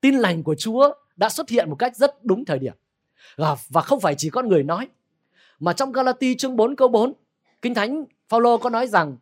[0.00, 2.72] Tin lành của Chúa đã xuất hiện một cách rất đúng thời điểm.
[3.36, 4.88] Ờ, và không phải chỉ con người nói,
[5.60, 7.12] mà trong Galati chương 4 câu 4,
[7.62, 9.16] Kinh Thánh Phaolô có nói rằng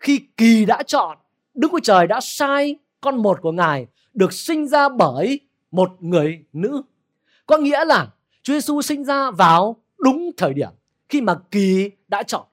[0.00, 1.18] khi kỳ đã chọn,
[1.54, 6.44] Đức Chúa Trời đã sai con một của Ngài được sinh ra bởi một người
[6.52, 6.82] nữ.
[7.46, 8.08] Có nghĩa là
[8.42, 10.70] Chúa Giêsu sinh ra vào đúng thời điểm
[11.08, 12.46] khi mà kỳ đã chọn.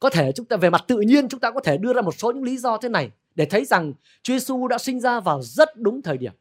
[0.00, 2.14] Có thể chúng ta về mặt tự nhiên chúng ta có thể đưa ra một
[2.18, 5.42] số những lý do thế này để thấy rằng Chúa Giêsu đã sinh ra vào
[5.42, 6.32] rất đúng thời điểm.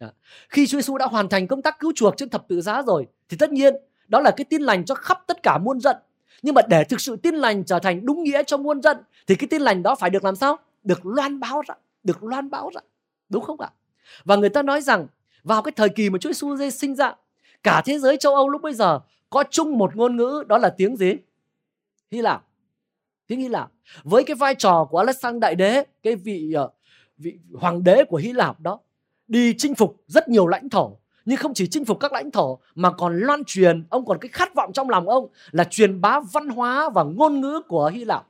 [0.00, 0.08] Đó.
[0.48, 3.06] Khi Chúa Giêsu đã hoàn thành công tác cứu chuộc trên thập tự giá rồi
[3.28, 3.74] thì tất nhiên
[4.08, 5.96] đó là cái tin lành cho khắp tất cả muôn dân.
[6.42, 9.34] Nhưng mà để thực sự tin lành trở thành đúng nghĩa cho muôn dân thì
[9.34, 10.58] cái tin lành đó phải được làm sao?
[10.84, 12.80] Được loan báo ra, được loan báo ra.
[13.28, 13.70] Đúng không ạ?
[14.24, 15.06] Và người ta nói rằng
[15.44, 17.14] vào cái thời kỳ mà Chúa Giêsu sinh ra,
[17.62, 20.70] cả thế giới châu Âu lúc bây giờ có chung một ngôn ngữ đó là
[20.70, 21.12] tiếng gì?
[22.10, 22.45] Hy Lạp.
[23.26, 23.70] Tiếng Hy Lạp.
[24.04, 26.70] Với cái vai trò của Alexander Đại Đế, cái vị ờ,
[27.18, 28.78] vị hoàng đế của Hy Lạp đó,
[29.28, 30.96] đi chinh phục rất nhiều lãnh thổ.
[31.24, 33.84] Nhưng không chỉ chinh phục các lãnh thổ mà còn loan truyền.
[33.90, 37.40] Ông còn cái khát vọng trong lòng ông là truyền bá văn hóa và ngôn
[37.40, 38.26] ngữ của Hy Lạp.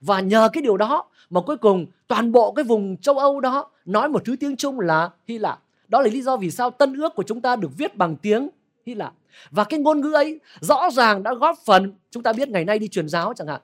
[0.00, 3.70] Và nhờ cái điều đó mà cuối cùng toàn bộ cái vùng châu Âu đó
[3.84, 5.62] nói một thứ tiếng chung là Hy Lạp.
[5.88, 8.48] Đó là lý do vì sao tân ước của chúng ta được viết bằng tiếng
[8.86, 9.12] Hy Lạp.
[9.50, 12.78] Và cái ngôn ngữ ấy rõ ràng đã góp phần chúng ta biết ngày nay
[12.78, 13.60] đi truyền giáo chẳng hạn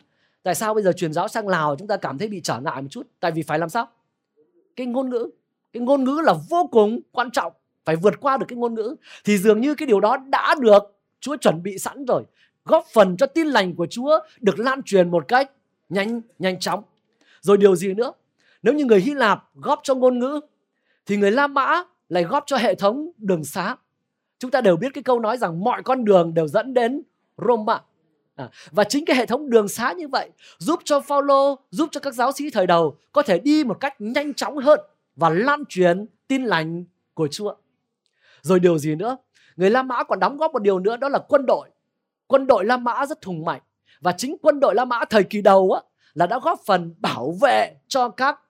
[0.46, 2.82] tại sao bây giờ truyền giáo sang Lào chúng ta cảm thấy bị trở ngại
[2.82, 3.06] một chút?
[3.20, 3.88] Tại vì phải làm sao?
[4.76, 5.30] Cái ngôn ngữ.
[5.72, 7.52] Cái ngôn ngữ là vô cùng quan trọng.
[7.84, 8.96] Phải vượt qua được cái ngôn ngữ.
[9.24, 10.82] Thì dường như cái điều đó đã được
[11.20, 12.22] Chúa chuẩn bị sẵn rồi.
[12.64, 15.50] Góp phần cho tin lành của Chúa được lan truyền một cách
[15.88, 16.82] nhanh nhanh chóng.
[17.40, 18.12] Rồi điều gì nữa?
[18.62, 20.40] Nếu như người Hy Lạp góp cho ngôn ngữ,
[21.06, 23.76] thì người La Mã lại góp cho hệ thống đường xá.
[24.38, 27.02] Chúng ta đều biết cái câu nói rằng mọi con đường đều dẫn đến
[27.46, 27.82] Roma.
[28.36, 32.00] À, và chính cái hệ thống đường xá như vậy giúp cho Phaolô, giúp cho
[32.00, 34.80] các giáo sĩ thời đầu có thể đi một cách nhanh chóng hơn
[35.16, 37.54] và lan truyền tin lành của Chúa.
[38.42, 39.16] Rồi điều gì nữa?
[39.56, 41.68] Người La Mã còn đóng góp một điều nữa đó là quân đội.
[42.26, 43.60] Quân đội La Mã rất hùng mạnh
[44.00, 45.80] và chính quân đội La Mã thời kỳ đầu á,
[46.14, 48.40] là đã góp phần bảo vệ cho các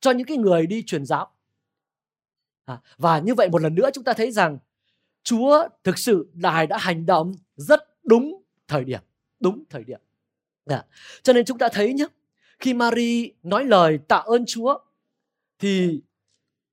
[0.00, 1.30] cho những cái người đi truyền giáo.
[2.64, 4.58] À, và như vậy một lần nữa chúng ta thấy rằng
[5.22, 9.00] Chúa thực sự Ngài đã hành động rất đúng thời điểm,
[9.40, 10.00] đúng thời điểm.
[10.66, 10.84] À,
[11.22, 12.06] cho nên chúng ta thấy nhé,
[12.58, 14.78] khi Mary nói lời tạ ơn Chúa
[15.58, 16.00] thì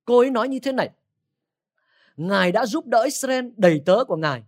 [0.06, 0.90] cô ấy nói như thế này
[2.18, 4.44] Ngài đã giúp đỡ Israel đầy tớ của Ngài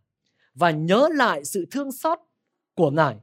[0.53, 2.19] và nhớ lại sự thương xót
[2.75, 3.15] của Ngài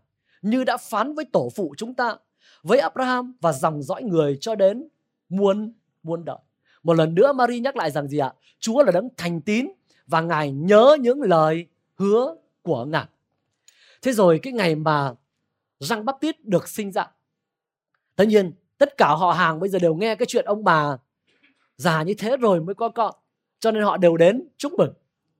[0.43, 2.17] như đã phán với tổ phụ chúng ta,
[2.63, 4.89] với Abraham và dòng dõi người cho đến
[5.29, 6.39] muôn muôn đời.
[6.83, 8.33] Một lần nữa Mary nhắc lại rằng gì ạ?
[8.59, 9.69] Chúa là đấng thành tín
[10.07, 13.07] và Ngài nhớ những lời hứa của Ngài.
[14.03, 15.15] Thế rồi cái ngày mà
[15.81, 17.11] Răng Bắp Tít được sinh ra.
[18.17, 20.97] Tất nhiên tất cả họ hàng bây giờ đều nghe cái chuyện ông bà
[21.77, 23.15] già như thế rồi mới có con.
[23.61, 24.93] Cho nên họ đều đến chúc mừng.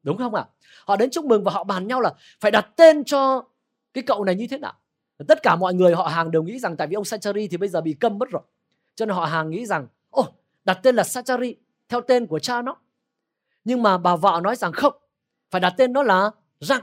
[0.03, 0.43] Đúng không ạ?
[0.43, 0.51] À?
[0.87, 3.45] Họ đến chúc mừng và họ bàn nhau là phải đặt tên cho
[3.95, 4.75] cái cậu này như thế nào.
[5.29, 7.69] Tất cả mọi người họ hàng đều nghĩ rằng tại vì ông Sachari thì bây
[7.69, 8.43] giờ bị câm mất rồi.
[8.95, 10.27] Cho nên họ hàng nghĩ rằng, ồ,
[10.65, 11.57] đặt tên là Sachari
[11.89, 12.77] theo tên của cha nó.
[13.65, 14.95] Nhưng mà bà vợ nói rằng không,
[15.51, 16.83] phải đặt tên nó là Răng.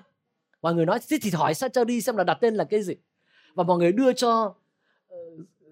[0.62, 2.94] Mọi người nói, thế thì hỏi Sachari xem là đặt tên là cái gì.
[3.54, 4.54] Và mọi người đưa cho,
[5.08, 5.18] ờ,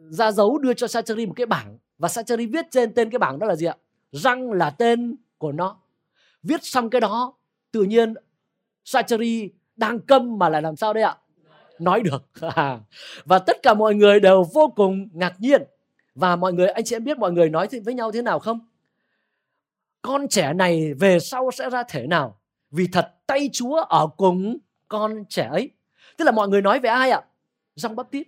[0.09, 1.77] ra dấu đưa cho Sachari một cái bảng.
[1.97, 3.75] Và Sachari viết trên tên cái bảng đó là gì ạ?
[4.11, 5.77] Răng là tên của nó.
[6.43, 7.33] Viết xong cái đó,
[7.71, 8.13] tự nhiên
[8.85, 11.17] Sachari đang câm mà lại làm sao đây ạ?
[11.79, 12.23] Nói được.
[13.25, 15.63] và tất cả mọi người đều vô cùng ngạc nhiên.
[16.15, 18.59] Và mọi người, anh chị em biết mọi người nói với nhau thế nào không?
[20.01, 22.39] Con trẻ này về sau sẽ ra thể nào?
[22.71, 25.69] Vì thật tay Chúa ở cùng con trẻ ấy.
[26.17, 27.21] Tức là mọi người nói về ai ạ?
[27.75, 28.27] răng Bắp Tít.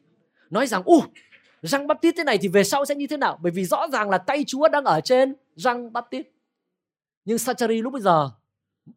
[0.49, 1.01] Nói rằng, u,
[1.61, 3.39] răng bắp tít thế này thì về sau sẽ như thế nào?
[3.41, 6.27] Bởi vì rõ ràng là tay Chúa đang ở trên răng bắp tít.
[7.25, 8.29] Nhưng Sachari lúc bây giờ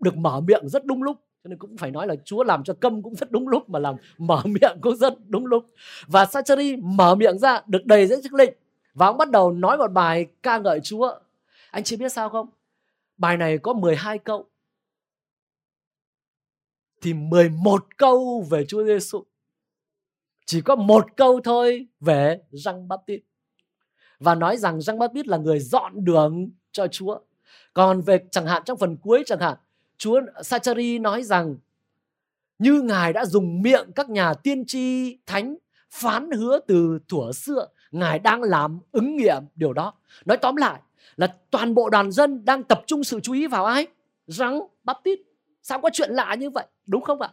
[0.00, 2.74] được mở miệng rất đúng lúc cho nên cũng phải nói là Chúa làm cho
[2.80, 5.66] câm cũng rất đúng lúc mà làm mở miệng cũng rất đúng lúc
[6.06, 8.54] và Sachari mở miệng ra được đầy dẫn chức linh
[8.94, 11.18] và ông bắt đầu nói một bài ca ngợi Chúa
[11.70, 12.48] anh chị biết sao không
[13.16, 14.46] bài này có 12 câu
[17.02, 19.24] thì 11 câu về Chúa Giêsu
[20.46, 23.22] chỉ có một câu thôi về Răng Baptist
[24.18, 27.18] và nói rằng Răng Baptist là người dọn đường cho Chúa
[27.74, 29.56] còn về chẳng hạn trong phần cuối chẳng hạn
[29.98, 31.56] Chúa Sachari nói rằng
[32.58, 35.56] như Ngài đã dùng miệng các nhà tiên tri thánh
[35.90, 39.94] phán hứa từ thuở xưa, Ngài đang làm ứng nghiệm điều đó.
[40.24, 40.80] Nói tóm lại
[41.16, 43.86] là toàn bộ đoàn dân đang tập trung sự chú ý vào ai?
[44.26, 45.20] Răng Baptist.
[45.62, 46.66] Sao có chuyện lạ như vậy?
[46.86, 47.28] Đúng không ạ?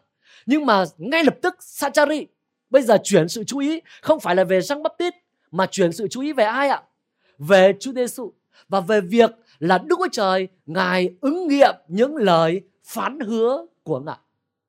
[0.45, 2.27] Nhưng mà ngay lập tức Sachari
[2.69, 5.13] bây giờ chuyển sự chú ý không phải là về Răng Baptist
[5.51, 6.83] mà chuyển sự chú ý về ai ạ?
[7.37, 8.33] Về Chúa Giêsu
[8.69, 13.99] và về việc là Đức Chúa Trời Ngài ứng nghiệm những lời phán hứa của
[13.99, 14.17] Ngài.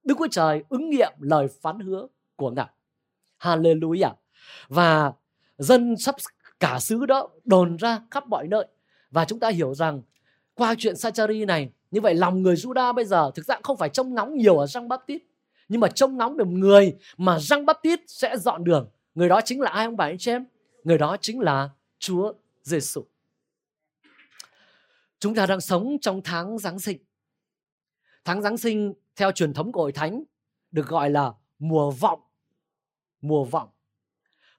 [0.04, 2.68] Đức Chúa Trời ứng nghiệm lời phán hứa của Ngài.
[3.40, 4.12] Hallelujah.
[4.68, 5.12] Và
[5.58, 6.14] dân sắp
[6.60, 8.66] cả xứ đó đồn ra khắp mọi nơi.
[9.10, 10.02] Và chúng ta hiểu rằng
[10.54, 13.88] qua chuyện Sachari này, như vậy lòng người Juda bây giờ thực ra không phải
[13.88, 15.22] trông ngóng nhiều ở Giăng Baptist,
[15.68, 18.90] nhưng mà trông ngóng một người mà Giăng Baptist sẽ dọn đường.
[19.14, 20.46] Người đó chính là ai ông bà anh chị em?
[20.84, 23.02] Người đó chính là Chúa Giêsu.
[25.18, 26.98] Chúng ta đang sống trong tháng Giáng sinh.
[28.24, 30.22] Tháng Giáng sinh theo truyền thống của Hội Thánh
[30.70, 32.20] được gọi là mùa vọng.
[33.20, 33.68] Mùa vọng.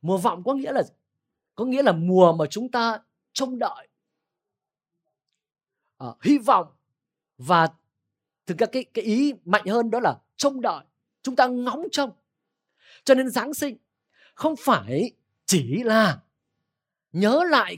[0.02, 0.84] Mùa vọng có nghĩa là
[1.56, 3.00] có nghĩa là mùa mà chúng ta
[3.34, 3.88] trông đợi.
[5.98, 6.68] À, hy vọng
[7.48, 7.68] và
[8.48, 10.84] thực ra cái cái ý mạnh hơn đó là trông đợi.
[11.24, 12.12] Chúng ta ngóng trông.
[13.04, 13.78] Cho nên Giáng sinh
[14.34, 15.12] không phải
[15.46, 16.20] chỉ là
[17.12, 17.76] nhớ lại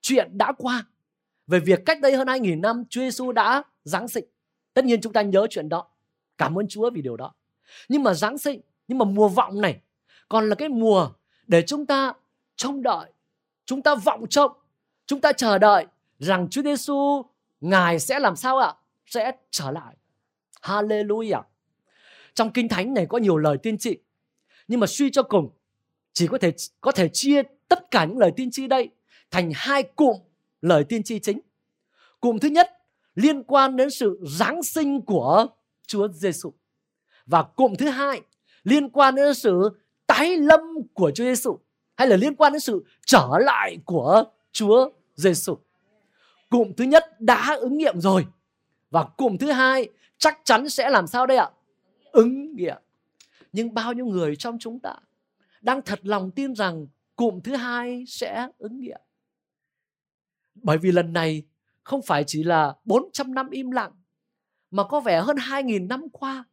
[0.00, 0.84] chuyện đã qua
[1.46, 4.24] về việc cách đây hơn 2.000 năm Chúa Giêsu đã Giáng sinh.
[4.74, 5.86] Tất nhiên chúng ta nhớ chuyện đó.
[6.38, 7.34] Cảm ơn Chúa vì điều đó.
[7.88, 9.80] Nhưng mà Giáng sinh, nhưng mà mùa vọng này
[10.28, 11.10] còn là cái mùa
[11.46, 12.12] để chúng ta
[12.56, 13.12] trông đợi,
[13.64, 14.52] chúng ta vọng trông,
[15.06, 15.86] chúng ta chờ đợi
[16.18, 17.22] rằng Chúa Giêsu
[17.60, 18.74] Ngài sẽ làm sao ạ?
[19.12, 19.96] Sẽ trở lại.
[20.62, 21.42] Hallelujah.
[22.34, 23.98] Trong Kinh Thánh này có nhiều lời tiên tri.
[24.68, 25.50] Nhưng mà suy cho cùng,
[26.12, 28.88] chỉ có thể có thể chia tất cả những lời tiên tri đây
[29.30, 30.16] thành hai cụm
[30.60, 31.40] lời tiên tri chính.
[32.20, 32.70] Cụm thứ nhất
[33.14, 35.46] liên quan đến sự giáng sinh của
[35.86, 36.52] Chúa Giêsu.
[37.26, 38.20] Và cụm thứ hai
[38.64, 40.60] liên quan đến sự tái lâm
[40.94, 41.58] của Chúa Giêsu
[41.96, 45.58] hay là liên quan đến sự trở lại của Chúa Giêsu.
[46.50, 48.26] Cụm thứ nhất đã ứng nghiệm rồi
[48.92, 51.50] và cụm thứ hai, chắc chắn sẽ làm sao đây ạ?
[52.12, 52.82] Ứng nghiệm.
[53.52, 54.94] Nhưng bao nhiêu người trong chúng ta
[55.60, 59.00] đang thật lòng tin rằng cụm thứ hai sẽ ứng nghiệm.
[60.54, 61.42] Bởi vì lần này
[61.82, 63.92] không phải chỉ là 400 năm im lặng,
[64.70, 66.44] mà có vẻ hơn 2.000 năm qua.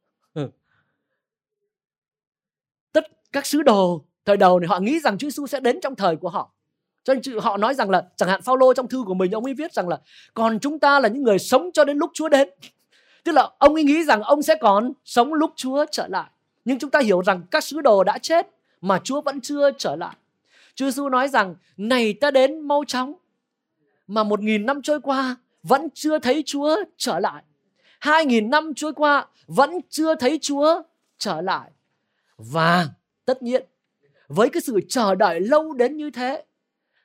[2.92, 5.96] Tất các sứ đồ thời đầu này họ nghĩ rằng Chúa Giêsu sẽ đến trong
[5.96, 6.54] thời của họ.
[7.04, 9.54] Cho nên họ nói rằng là, chẳng hạn Phaolô trong thư của mình, ông ấy
[9.54, 9.98] viết rằng là,
[10.34, 12.50] còn chúng ta là những người sống cho đến lúc Chúa đến.
[13.24, 16.30] Tức là ông ấy nghĩ rằng ông sẽ còn sống lúc Chúa trở lại.
[16.66, 18.48] Nhưng chúng ta hiểu rằng các sứ đồ đã chết
[18.82, 20.16] mà Chúa vẫn chưa trở lại.
[20.76, 23.14] Chúa Giêsu nói rằng, này ta đến mau chóng,
[24.08, 27.44] mà một nghìn năm trôi qua vẫn chưa thấy Chúa trở lại.
[28.00, 30.82] Hai nghìn năm trôi qua vẫn chưa thấy Chúa
[31.18, 31.72] trở lại.
[32.38, 32.88] Và
[33.26, 33.66] tất nhiên,
[34.28, 36.44] với cái sự chờ đợi lâu đến như thế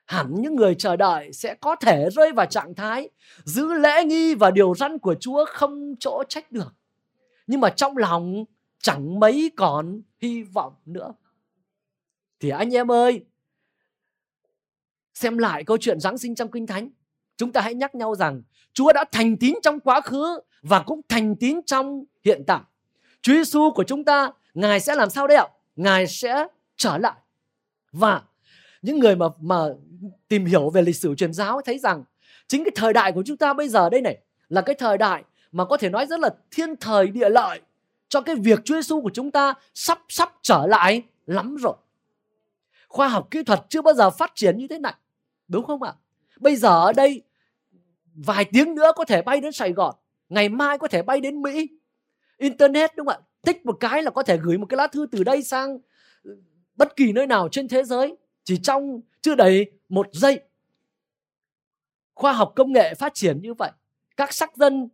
[0.07, 3.11] hẳn những người chờ đợi sẽ có thể rơi vào trạng thái
[3.45, 6.75] giữ lễ nghi và điều răn của Chúa không chỗ trách được.
[7.47, 8.45] Nhưng mà trong lòng
[8.79, 11.14] chẳng mấy còn hy vọng nữa.
[12.40, 13.25] Thì anh em ơi,
[15.14, 16.90] xem lại câu chuyện Giáng sinh trong Kinh Thánh,
[17.37, 21.01] chúng ta hãy nhắc nhau rằng Chúa đã thành tín trong quá khứ và cũng
[21.09, 22.61] thành tín trong hiện tại.
[23.23, 25.47] Chúa Giêsu của chúng ta, Ngài sẽ làm sao đấy ạ?
[25.77, 27.14] Ngài sẽ trở lại.
[27.93, 28.23] Và
[28.85, 29.68] những người mà mà
[30.29, 32.05] tìm hiểu về lịch sử truyền giáo thấy rằng
[32.47, 34.18] chính cái thời đại của chúng ta bây giờ đây này
[34.49, 37.61] là cái thời đại mà có thể nói rất là thiên thời địa lợi
[38.09, 41.75] cho cái việc Chúa Giêsu của chúng ta sắp sắp trở lại lắm rồi.
[42.88, 44.94] Khoa học kỹ thuật chưa bao giờ phát triển như thế này.
[45.49, 45.92] Đúng không ạ?
[46.40, 47.23] Bây giờ ở đây
[48.14, 49.94] vài tiếng nữa có thể bay đến Sài Gòn,
[50.29, 51.68] ngày mai có thể bay đến Mỹ.
[52.38, 53.27] Internet đúng không ạ?
[53.42, 55.79] Tích một cái là có thể gửi một cái lá thư từ đây sang
[56.77, 60.40] bất kỳ nơi nào trên thế giới chỉ trong chưa đầy một giây.
[62.14, 63.70] Khoa học công nghệ phát triển như vậy.
[64.16, 64.88] Các sắc dân,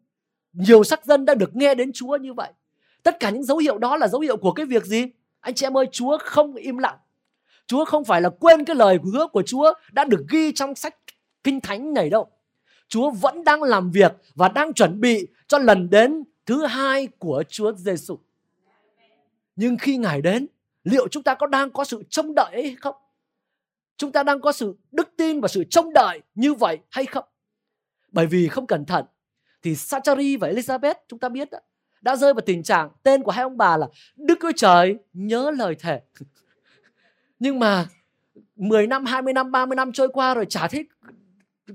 [0.53, 2.53] nhiều sắc dân đã được nghe đến Chúa như vậy.
[3.03, 5.05] Tất cả những dấu hiệu đó là dấu hiệu của cái việc gì?
[5.41, 6.99] Anh chị em ơi, Chúa không im lặng.
[7.67, 10.97] Chúa không phải là quên cái lời hứa của Chúa đã được ghi trong sách
[11.45, 12.31] Kinh Thánh này đâu.
[12.89, 17.43] Chúa vẫn đang làm việc và đang chuẩn bị cho lần đến thứ hai của
[17.49, 18.19] Chúa Giêsu.
[19.57, 20.47] Nhưng khi Ngài đến,
[20.85, 22.95] liệu chúng ta có đang có sự trông đợi hay không?
[24.01, 27.25] Chúng ta đang có sự đức tin và sự trông đợi như vậy hay không?
[28.13, 29.05] Bởi vì không cẩn thận
[29.63, 31.59] thì Sachari và Elizabeth chúng ta biết đó,
[32.01, 33.87] đã rơi vào tình trạng tên của hai ông bà là
[34.17, 36.01] Đức Chúa Trời nhớ lời thề.
[37.39, 37.87] Nhưng mà
[38.57, 40.89] 10 năm, 20 năm, 30 năm trôi qua rồi chả thấy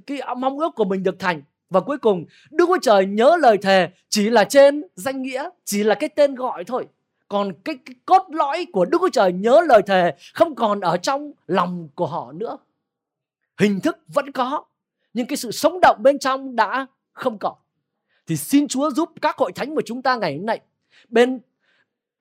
[0.08, 1.42] cái mong ước của mình được thành.
[1.70, 5.84] Và cuối cùng Đức Chúa Trời nhớ lời thề chỉ là trên danh nghĩa, chỉ
[5.84, 6.88] là cái tên gọi thôi.
[7.28, 10.98] Còn cái, cái cốt lõi của Đức Chúa Trời nhớ lời thề không còn ở
[10.98, 12.58] trong lòng của họ nữa.
[13.58, 14.64] Hình thức vẫn có,
[15.14, 17.54] nhưng cái sự sống động bên trong đã không còn.
[18.28, 20.60] Thì xin Chúa giúp các hội thánh của chúng ta ngày hôm nay
[21.10, 21.40] bên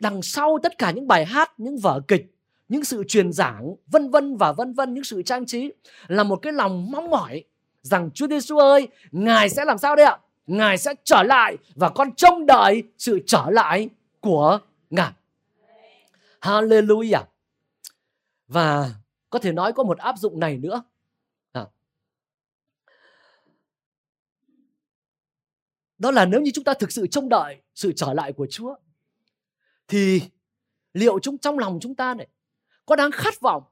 [0.00, 2.34] đằng sau tất cả những bài hát, những vở kịch,
[2.68, 5.72] những sự truyền giảng, vân vân và vân vân, những sự trang trí
[6.06, 7.44] là một cái lòng mong mỏi
[7.82, 10.18] rằng Chúa Giêsu ơi, Ngài sẽ làm sao đây ạ?
[10.46, 13.88] Ngài sẽ trở lại và con trông đợi sự trở lại
[14.20, 14.58] của
[14.94, 15.12] Ngài.
[16.40, 17.24] Hallelujah.
[18.48, 18.94] Và
[19.30, 20.82] có thể nói có một áp dụng này nữa.
[21.52, 21.66] À.
[25.98, 28.74] Đó là nếu như chúng ta thực sự trông đợi sự trở lại của Chúa,
[29.88, 30.22] thì
[30.92, 32.28] liệu chúng, trong lòng chúng ta này,
[32.86, 33.62] có đang khát vọng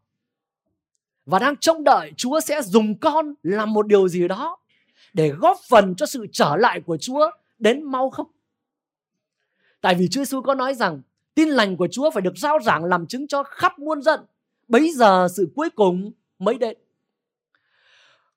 [1.26, 4.58] và đang trông đợi Chúa sẽ dùng con làm một điều gì đó
[5.12, 8.26] để góp phần cho sự trở lại của Chúa đến mau không?
[9.80, 11.02] Tại vì Chúa Giêsu có nói rằng
[11.34, 14.20] tin lành của Chúa phải được giao giảng làm chứng cho khắp muôn dân.
[14.68, 16.78] Bấy giờ sự cuối cùng mới đến.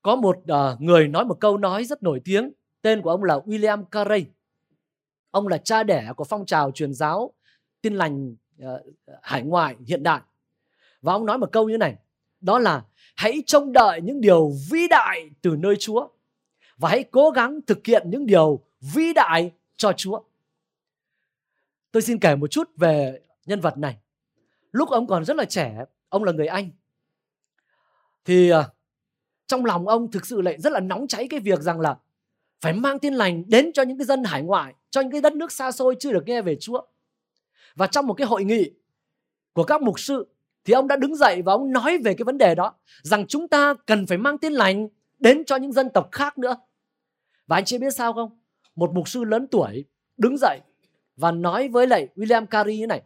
[0.02, 3.38] Có một uh, người nói một câu nói rất nổi tiếng, tên của ông là
[3.38, 4.26] William Carey.
[5.32, 7.34] Ông là cha đẻ của phong trào truyền giáo
[7.82, 8.68] tin lành uh,
[9.22, 10.22] hải ngoại hiện đại.
[11.02, 11.96] Và ông nói một câu như này,
[12.42, 12.84] đó là
[13.16, 16.08] hãy trông đợi những điều vĩ đại từ nơi Chúa
[16.78, 18.60] và hãy cố gắng thực hiện những điều
[18.94, 20.20] vĩ đại cho Chúa.
[21.96, 23.98] Tôi xin kể một chút về nhân vật này.
[24.72, 26.70] Lúc ông còn rất là trẻ, ông là người Anh.
[28.26, 28.70] Thì ờ,
[29.48, 31.98] trong lòng ông thực sự lại rất là nóng cháy cái việc rằng là
[32.62, 35.34] phải mang tin lành đến cho những cái dân hải ngoại, cho những cái đất
[35.34, 36.82] nước xa xôi chưa được nghe về Chúa.
[37.76, 38.72] Và trong một cái hội nghị
[39.54, 40.28] của các mục sư
[40.66, 43.48] thì ông đã đứng dậy và ông nói về cái vấn đề đó rằng chúng
[43.48, 44.88] ta cần phải mang tin lành
[45.20, 46.56] đến cho những dân tộc khác nữa.
[47.48, 48.40] Và anh chị biết sao không?
[48.76, 49.86] Một mục sư lớn tuổi
[50.18, 50.60] đứng dậy
[51.16, 53.04] và nói với lại William Carey như này.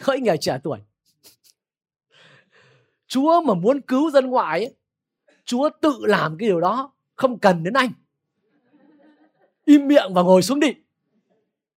[0.00, 0.78] Hỡi người trẻ tuổi.
[3.06, 4.74] Chúa mà muốn cứu dân ngoại ấy,
[5.44, 7.90] Chúa tự làm cái điều đó, không cần đến anh.
[9.64, 10.74] Im miệng và ngồi xuống đi.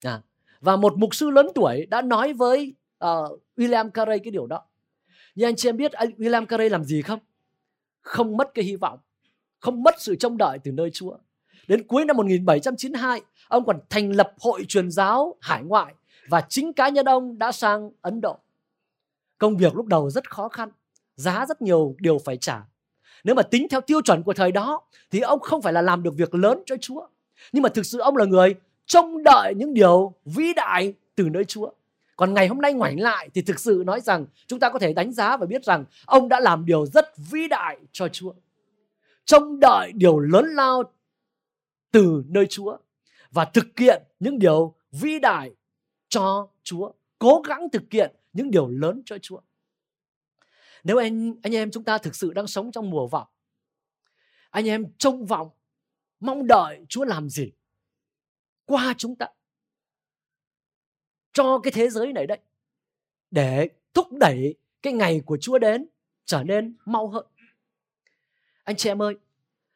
[0.03, 0.21] À,
[0.59, 4.63] và một mục sư lớn tuổi đã nói với uh, William Carey cái điều đó.
[5.35, 7.19] Nhưng anh chị em biết William Carey làm gì không?
[8.01, 8.99] Không mất cái hy vọng,
[9.59, 11.17] không mất sự trông đợi từ nơi Chúa.
[11.67, 15.93] Đến cuối năm 1792, ông còn thành lập hội truyền giáo hải ngoại
[16.27, 18.37] và chính cá nhân ông đã sang Ấn Độ.
[19.37, 20.69] Công việc lúc đầu rất khó khăn,
[21.15, 22.63] giá rất nhiều điều phải trả.
[23.23, 24.81] Nếu mà tính theo tiêu chuẩn của thời đó
[25.11, 27.07] thì ông không phải là làm được việc lớn cho Chúa.
[27.51, 28.55] Nhưng mà thực sự ông là người
[28.85, 31.71] trông đợi những điều vĩ đại từ nơi Chúa.
[32.15, 34.93] Còn ngày hôm nay ngoảnh lại thì thực sự nói rằng chúng ta có thể
[34.93, 38.33] đánh giá và biết rằng ông đã làm điều rất vĩ đại cho Chúa.
[39.25, 40.83] Trông đợi điều lớn lao
[41.91, 42.77] từ nơi Chúa
[43.31, 45.51] và thực hiện những điều vĩ đại
[46.09, 49.41] cho Chúa, cố gắng thực hiện những điều lớn cho Chúa.
[50.83, 53.27] Nếu anh anh em chúng ta thực sự đang sống trong mùa vọng,
[54.49, 55.49] anh em trông vọng,
[56.19, 57.51] mong đợi Chúa làm gì
[58.65, 59.27] qua chúng ta.
[61.33, 62.39] cho cái thế giới này đấy
[63.31, 65.87] để thúc đẩy cái ngày của Chúa đến
[66.25, 67.25] trở nên mau hơn.
[68.63, 69.15] Anh chị em ơi,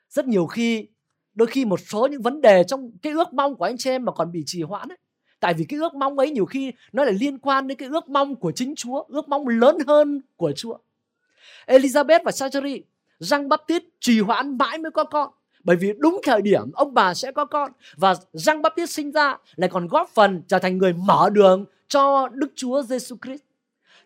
[0.10, 0.88] rất nhiều khi
[1.36, 4.06] đôi khi một số những vấn đề trong cái ước mong của anh chị em
[4.06, 4.98] mà còn bị trì hoãn ấy.
[5.40, 8.10] Tại vì cái ước mong ấy nhiều khi nó lại liên quan đến cái ước
[8.10, 10.78] mong của chính Chúa, ước mong lớn hơn của Chúa.
[11.68, 12.82] Elizabeth và Zachary,
[13.20, 15.30] Giăng Baptist trì hoãn mãi mới có con.
[15.64, 19.38] Bởi vì đúng thời điểm ông bà sẽ có con và Giăng Baptist sinh ra
[19.56, 23.42] lại còn góp phần trở thành người mở đường cho Đức Chúa Giêsu Christ.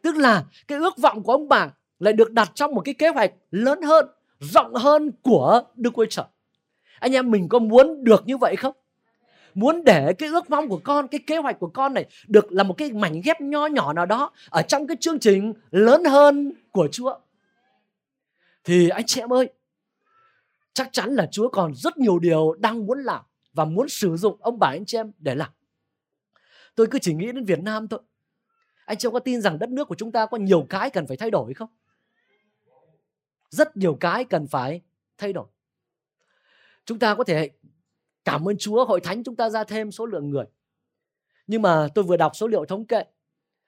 [0.01, 1.69] Tức là cái ước vọng của ông bà
[1.99, 4.05] lại được đặt trong một cái kế hoạch lớn hơn,
[4.39, 6.25] rộng hơn của Đức Chúa Trời.
[6.99, 8.75] Anh em mình có muốn được như vậy không?
[9.53, 12.63] Muốn để cái ước mong của con, cái kế hoạch của con này được là
[12.63, 16.51] một cái mảnh ghép nho nhỏ nào đó ở trong cái chương trình lớn hơn
[16.71, 17.19] của Chúa.
[18.63, 19.49] Thì anh chị em ơi,
[20.73, 23.21] chắc chắn là Chúa còn rất nhiều điều đang muốn làm
[23.53, 25.49] và muốn sử dụng ông bà anh chị em để làm.
[26.75, 27.99] Tôi cứ chỉ nghĩ đến Việt Nam thôi.
[28.85, 31.07] Anh chị em có tin rằng đất nước của chúng ta có nhiều cái cần
[31.07, 31.69] phải thay đổi không?
[33.49, 34.81] Rất nhiều cái cần phải
[35.17, 35.45] thay đổi.
[36.89, 37.49] Chúng ta có thể
[38.25, 40.45] cảm ơn Chúa hội thánh chúng ta ra thêm số lượng người.
[41.47, 43.03] Nhưng mà tôi vừa đọc số liệu thống kê.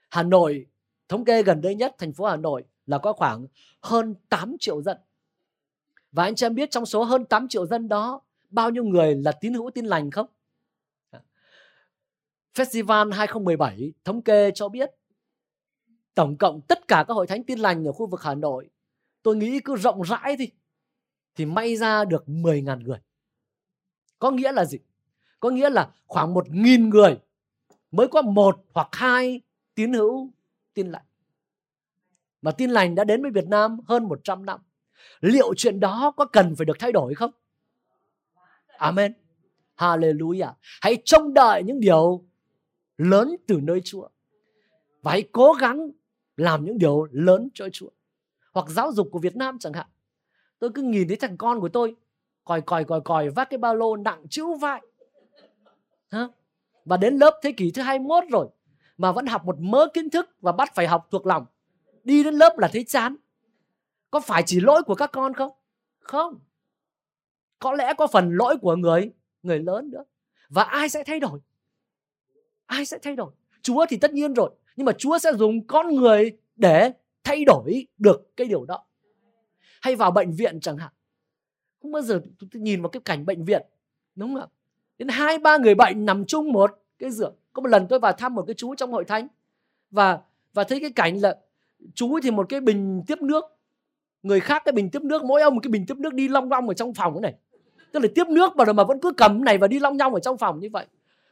[0.10, 0.66] Hà Nội,
[1.10, 3.48] thống kê gần đây nhất thành phố Hà Nội là có khoảng
[3.82, 4.98] hơn 8 triệu dân.
[6.12, 9.16] Và anh chị em biết trong số hơn 8 triệu dân đó bao nhiêu người
[9.16, 10.28] là tín hữu tin lành không?
[12.54, 14.92] Festival 2017 thống kê cho biết
[16.14, 18.70] tổng cộng tất cả các hội thánh tin lành ở khu vực Hà Nội
[19.24, 20.52] tôi nghĩ cứ rộng rãi thì
[21.36, 23.00] thì may ra được 10.000 người.
[24.22, 24.78] Có nghĩa là gì?
[25.40, 27.20] Có nghĩa là khoảng 1.000 người
[27.92, 29.42] mới có một hoặc hai
[29.76, 30.30] tín hữu
[30.74, 31.06] tin lành.
[32.42, 34.60] Mà tin lành đã đến với Việt Nam hơn 100 năm.
[35.22, 37.32] Liệu chuyện đó có cần phải được thay đổi không?
[38.78, 39.14] Amen.
[39.78, 40.54] Hallelujah.
[40.82, 42.26] Hãy trông đợi những điều
[42.98, 44.08] lớn từ nơi Chúa.
[45.02, 45.92] Và hãy cố gắng
[46.38, 47.90] làm những điều lớn cho Chúa.
[48.54, 49.88] Hoặc giáo dục của Việt Nam chẳng hạn.
[50.60, 51.96] Tôi cứ nhìn thấy thằng con của tôi
[52.44, 54.82] còi còi còi còi vác cái ba lô nặng chữ vại
[56.12, 56.28] Hả?
[56.86, 58.48] Và đến lớp thế kỷ thứ 21 rồi
[58.98, 61.46] mà vẫn học một mớ kiến thức và bắt phải học thuộc lòng.
[62.04, 63.16] Đi đến lớp là thấy chán.
[64.12, 65.52] Có phải chỉ lỗi của các con không?
[66.00, 66.40] Không.
[67.60, 69.12] Có lẽ có phần lỗi của người
[69.44, 70.04] người lớn nữa.
[70.50, 71.40] Và ai sẽ thay đổi?
[72.66, 73.32] Ai sẽ thay đổi?
[73.62, 76.92] Chúa thì tất nhiên rồi, nhưng mà Chúa sẽ dùng con người để
[77.24, 78.86] thay đổi được cái điều đó.
[79.82, 80.92] Hay vào bệnh viện chẳng hạn.
[81.82, 83.62] Không bao giờ tôi nhìn vào cái cảnh bệnh viện,
[84.16, 84.48] đúng không ạ?
[84.98, 87.36] Đến hai ba người bệnh nằm chung một cái giường.
[87.54, 89.28] Có một lần tôi vào thăm một cái chú trong hội thánh.
[89.92, 90.20] Và
[90.54, 91.38] và thấy cái cảnh là
[91.96, 93.44] chú thì một cái bình tiếp nước.
[94.24, 96.52] Người khác cái bình tiếp nước mỗi ông một cái bình tiếp nước đi long
[96.52, 97.34] long ở trong phòng này.
[97.92, 100.20] Tức là tiếp nước mà mà vẫn cứ cầm này và đi long long ở
[100.20, 100.86] trong phòng như vậy.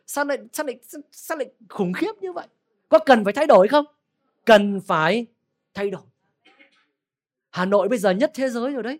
[0.06, 0.80] Sao lại sao lại
[1.12, 2.48] sao lại khủng khiếp như vậy?
[2.90, 3.86] Có cần phải thay đổi không?
[4.46, 5.26] Cần phải
[5.74, 6.02] thay đổi.
[7.50, 9.00] Hà Nội bây giờ nhất thế giới rồi đấy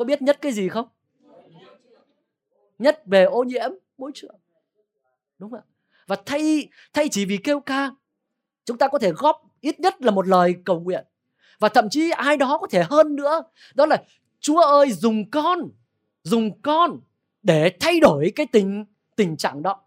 [0.00, 0.88] có biết nhất cái gì không?
[2.78, 4.34] Nhất về ô nhiễm môi trường.
[5.38, 5.64] Đúng không ạ?
[6.06, 7.90] Và thay thay chỉ vì kêu ca,
[8.64, 11.04] chúng ta có thể góp ít nhất là một lời cầu nguyện.
[11.58, 13.42] Và thậm chí ai đó có thể hơn nữa,
[13.74, 14.04] đó là
[14.40, 15.58] Chúa ơi, dùng con
[16.22, 17.00] dùng con
[17.42, 18.84] để thay đổi cái tình
[19.16, 19.82] tình trạng đó.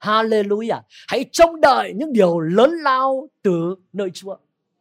[0.00, 0.80] Hallelujah.
[1.08, 4.36] Hãy trông đợi những điều lớn lao từ nơi Chúa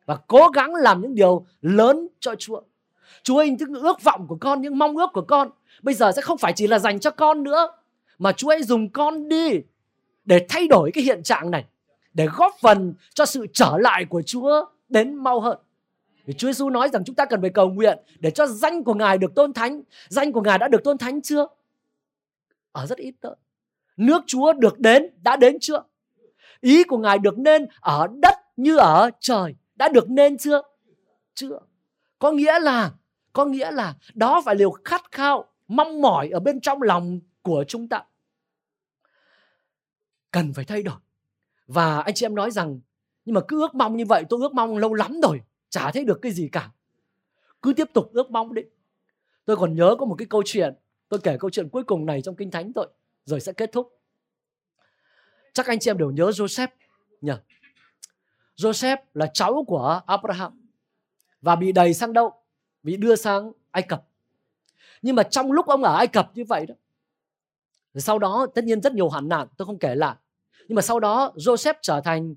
[0.06, 2.62] và cố gắng làm những điều lớn cho Chúa.
[3.24, 5.50] Chúa ơi những ước vọng của con những mong ước của con
[5.82, 7.68] bây giờ sẽ không phải chỉ là dành cho con nữa
[8.18, 9.52] mà Chúa hãy dùng con đi
[10.26, 11.66] để thay đổi cái hiện trạng này
[12.14, 15.58] để góp phần cho sự trở lại của Chúa đến mau hơn.
[16.26, 18.94] Vì Chúa Giêsu nói rằng chúng ta cần phải cầu nguyện để cho danh của
[18.94, 19.82] Ngài được tôn thánh.
[20.08, 21.48] Danh của Ngài đã được tôn thánh chưa?
[22.72, 23.36] Ở rất ít thôi.
[23.98, 25.84] Nước Chúa được đến, đã đến chưa?
[26.62, 29.56] Ý của Ngài được nên ở đất như ở trời.
[29.76, 30.62] Đã được nên chưa?
[31.34, 31.60] Chưa.
[32.20, 32.92] Có nghĩa là,
[33.40, 37.64] có nghĩa là đó phải điều khát khao, mong mỏi ở bên trong lòng của
[37.68, 38.04] chúng ta.
[40.32, 40.96] Cần phải thay đổi.
[41.68, 42.80] Và anh chị em nói rằng
[43.26, 46.04] nhưng mà cứ ước mong như vậy tôi ước mong lâu lắm rồi chả thấy
[46.04, 46.72] được cái gì cả.
[47.62, 48.62] Cứ tiếp tục ước mong đi.
[49.46, 50.74] Tôi còn nhớ có một cái câu chuyện
[51.10, 52.88] tôi kể câu chuyện cuối cùng này trong kinh thánh thôi
[53.26, 54.00] rồi sẽ kết thúc.
[55.54, 56.68] Chắc anh chị em đều nhớ Joseph
[57.22, 57.34] nhỉ?
[58.56, 60.70] Joseph là cháu của Abraham.
[61.42, 62.39] Và bị đầy sang đâu?
[62.84, 64.04] Bị đưa sang Ai Cập.
[65.02, 66.76] Nhưng mà trong lúc ông ở Ai Cập như vậy đó
[67.96, 70.16] sau đó tất nhiên rất nhiều hoạn nạn, tôi không kể lại.
[70.68, 72.36] Nhưng mà sau đó Joseph trở thành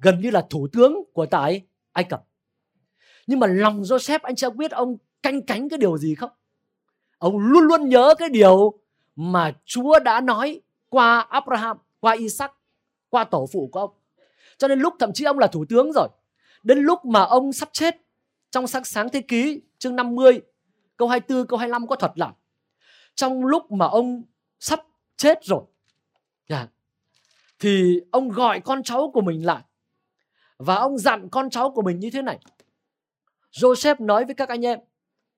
[0.00, 1.62] gần như là thủ tướng của tại
[1.92, 2.24] Ai Cập.
[3.26, 6.30] Nhưng mà lòng Joseph, anh chưa biết ông canh cánh cái điều gì không?
[7.18, 8.78] Ông luôn luôn nhớ cái điều
[9.16, 12.52] mà Chúa đã nói qua Abraham, qua Isaac,
[13.08, 13.90] qua tổ phụ của ông.
[14.58, 16.08] Cho nên lúc thậm chí ông là thủ tướng rồi,
[16.62, 17.96] đến lúc mà ông sắp chết
[18.50, 20.40] trong sáng sáng thế ký chương 50
[20.96, 22.32] câu 24 câu 25 có thuật là
[23.14, 24.22] trong lúc mà ông
[24.60, 24.80] sắp
[25.16, 25.62] chết rồi
[26.48, 26.68] yeah,
[27.58, 29.62] thì ông gọi con cháu của mình lại
[30.58, 32.38] và ông dặn con cháu của mình như thế này
[33.52, 34.78] Joseph nói với các anh em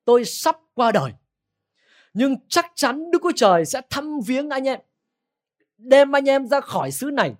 [0.04, 1.12] tôi sắp qua đời
[2.14, 4.80] nhưng chắc chắn Đức Chúa Trời sẽ thăm viếng anh em
[5.78, 7.34] đem anh em ra khỏi xứ này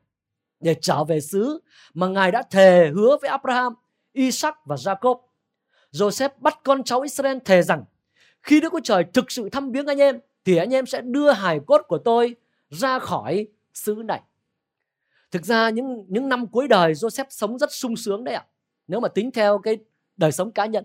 [0.60, 1.60] để trở về xứ
[1.94, 3.74] mà Ngài đã thề hứa với Abraham,
[4.12, 5.20] Isaac và Jacob.
[5.92, 7.84] Joseph bắt con cháu Israel thề rằng
[8.42, 11.32] khi Đức Chúa Trời thực sự thăm viếng anh em thì anh em sẽ đưa
[11.32, 12.36] hài cốt của tôi
[12.70, 14.20] ra khỏi xứ này.
[15.30, 18.44] Thực ra những những năm cuối đời Joseph sống rất sung sướng đấy ạ.
[18.88, 19.78] Nếu mà tính theo cái
[20.16, 20.84] đời sống cá nhân.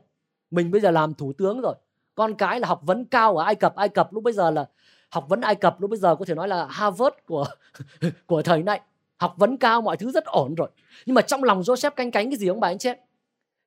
[0.51, 1.75] Mình bây giờ làm thủ tướng rồi.
[2.15, 3.75] Con cái là học vấn cao ở Ai Cập.
[3.75, 4.65] Ai Cập lúc bây giờ là
[5.09, 7.45] học vấn Ai Cập lúc bây giờ có thể nói là Harvard của
[8.25, 8.81] của thời nay,
[9.17, 10.69] Học vấn cao mọi thứ rất ổn rồi.
[11.05, 12.89] Nhưng mà trong lòng Joseph canh cánh cái gì ông bà anh chị?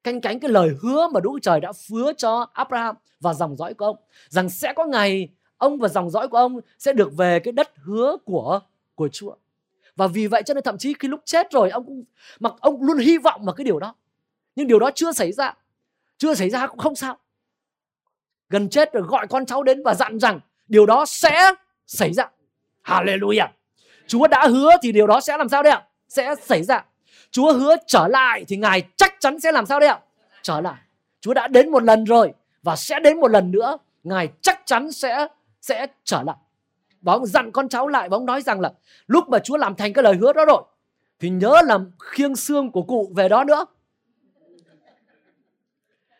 [0.05, 3.75] Canh cánh cái lời hứa mà Đức Trời đã hứa cho Abraham và dòng dõi
[3.75, 3.97] của ông
[4.29, 7.73] rằng sẽ có ngày ông và dòng dõi của ông sẽ được về cái đất
[7.77, 8.61] hứa của
[8.95, 9.35] của Chúa.
[9.97, 12.05] Và vì vậy cho nên thậm chí khi lúc chết rồi, ông cũng,
[12.41, 13.95] mặc ông luôn hy vọng vào cái điều đó.
[14.57, 15.55] Nhưng điều đó chưa xảy ra.
[16.19, 17.19] Chưa xảy ra cũng không sao.
[18.49, 21.55] Gần chết rồi gọi con cháu đến và dặn rằng điều đó sẽ
[21.87, 22.31] xảy ra.
[22.85, 23.49] Hallelujah.
[24.07, 25.87] Chúa đã hứa thì điều đó sẽ làm sao đây ạ?
[26.09, 26.85] Sẽ xảy ra.
[27.31, 30.01] Chúa hứa trở lại thì Ngài chắc chắn sẽ làm sao đấy ạ?
[30.43, 30.81] Trở lại.
[31.21, 33.79] Chúa đã đến một lần rồi và sẽ đến một lần nữa.
[34.03, 35.27] Ngài chắc chắn sẽ
[35.61, 36.37] sẽ trở lại.
[37.03, 38.73] Và ông dặn con cháu lại và ông nói rằng là
[39.07, 40.63] lúc mà Chúa làm thành cái lời hứa đó rồi
[41.19, 43.67] thì nhớ làm khiêng xương của cụ về đó nữa.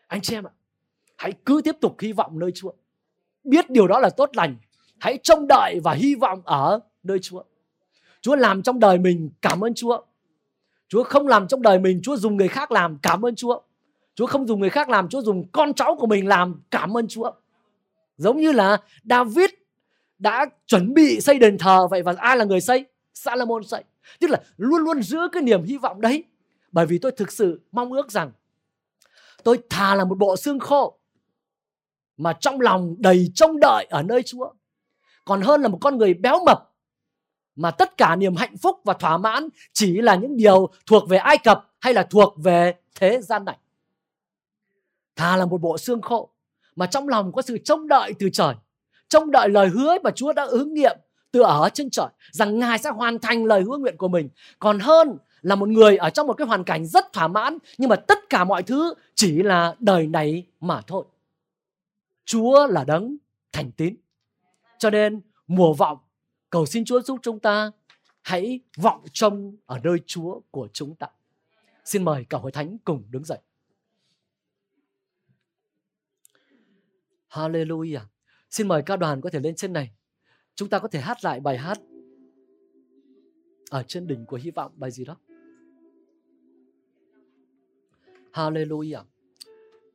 [0.07, 0.51] Anh chị em ạ,
[1.17, 2.71] hãy cứ tiếp tục hy vọng nơi Chúa.
[3.43, 4.55] Biết điều đó là tốt lành.
[4.99, 7.43] Hãy trông đợi và hy vọng ở nơi Chúa.
[8.21, 10.01] Chúa làm trong đời mình cảm ơn Chúa.
[10.89, 13.59] Chúa không làm trong đời mình, Chúa dùng người khác làm cảm ơn Chúa.
[14.15, 17.07] Chúa không dùng người khác làm, Chúa dùng con cháu của mình làm cảm ơn
[17.07, 17.31] Chúa.
[18.17, 19.49] Giống như là David
[20.17, 22.85] đã chuẩn bị xây đền thờ vậy và ai là người xây?
[23.13, 23.83] Salomon xây.
[24.19, 26.23] Tức là luôn luôn giữ cái niềm hy vọng đấy.
[26.71, 28.31] Bởi vì tôi thực sự mong ước rằng
[29.43, 30.99] tôi thà là một bộ xương khô
[32.17, 34.49] mà trong lòng đầy trông đợi ở nơi Chúa.
[35.25, 36.68] Còn hơn là một con người béo mập
[37.59, 41.17] mà tất cả niềm hạnh phúc và thỏa mãn chỉ là những điều thuộc về
[41.17, 43.57] Ai Cập hay là thuộc về thế gian này.
[45.15, 46.29] Thà là một bộ xương khô
[46.75, 48.55] mà trong lòng có sự trông đợi từ trời,
[49.09, 50.97] trông đợi lời hứa mà Chúa đã ứng nghiệm
[51.31, 54.29] từ ở trên trời rằng Ngài sẽ hoàn thành lời hứa nguyện của mình.
[54.59, 57.89] Còn hơn là một người ở trong một cái hoàn cảnh rất thỏa mãn nhưng
[57.89, 61.05] mà tất cả mọi thứ chỉ là đời này mà thôi.
[62.25, 63.17] Chúa là đấng
[63.51, 63.95] thành tín.
[64.77, 65.97] Cho nên mùa vọng
[66.49, 67.71] cầu xin Chúa giúp chúng ta
[68.21, 71.07] hãy vọng trông ở nơi Chúa của chúng ta.
[71.85, 73.39] Xin mời cả hội thánh cùng đứng dậy.
[77.29, 78.05] Hallelujah.
[78.49, 79.91] Xin mời ca đoàn có thể lên trên này.
[80.55, 81.77] Chúng ta có thể hát lại bài hát
[83.69, 85.17] ở trên đỉnh của hy vọng bài gì đó.
[88.33, 89.03] Hallelujah.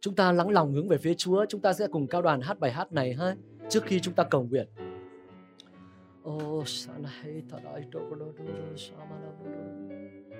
[0.01, 2.61] Chúng ta lắng lòng hướng về phía Chúa, chúng ta sẽ cùng cao đoàn hát
[2.61, 3.37] bài hát này ha
[3.71, 4.94] trước khi chúng ta cầu nguyện.
[6.25, 8.01] Oh, Sanahita Raito
[8.77, 10.34] Shamanaburu.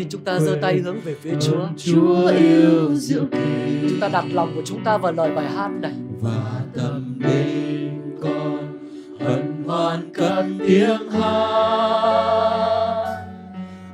[0.00, 1.66] Xin chúng ta giơ tay hướng về phía Chúa.
[1.76, 3.88] Chúa yêu diệu kỳ.
[3.90, 5.92] Chúng ta đặt lòng của chúng ta vào lời bài hát này.
[6.20, 8.80] Và tâm linh con
[9.20, 11.20] hân hoan cất tiếng hát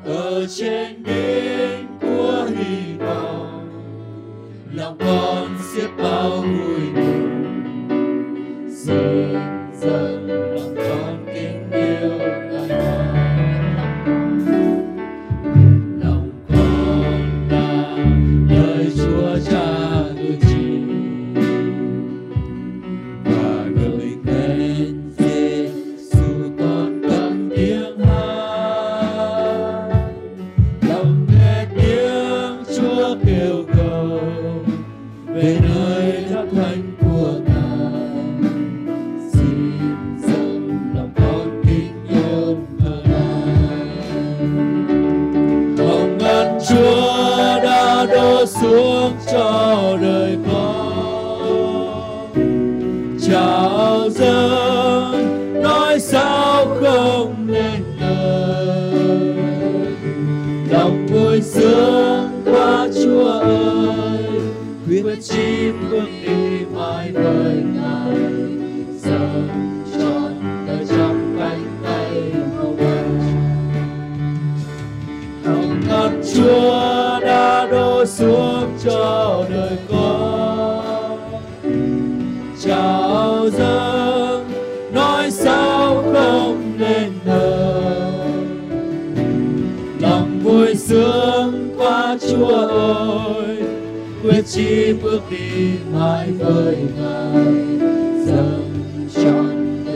[0.05, 3.69] ở trên biển của hy vọng
[4.73, 5.45] lòng con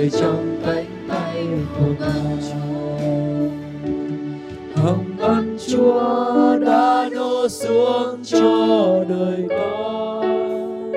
[0.00, 1.46] đời trong cánh tay
[1.78, 2.52] của ngài.
[4.76, 10.92] Hồng ân chúa đã đổ xuống cho đời con.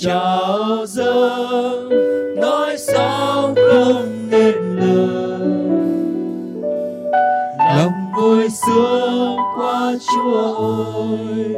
[0.00, 1.88] Chào dâng
[2.36, 5.40] nói sao không nên lời.
[7.76, 11.56] Lòng vui sướng qua chúa ơi,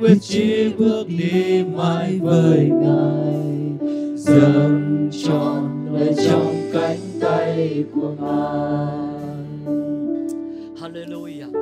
[0.00, 3.27] quyết chí bước đi mãi với ngài
[4.40, 9.08] dâng trọn lời trong cánh tay của ngài
[10.80, 11.52] Hallelujah.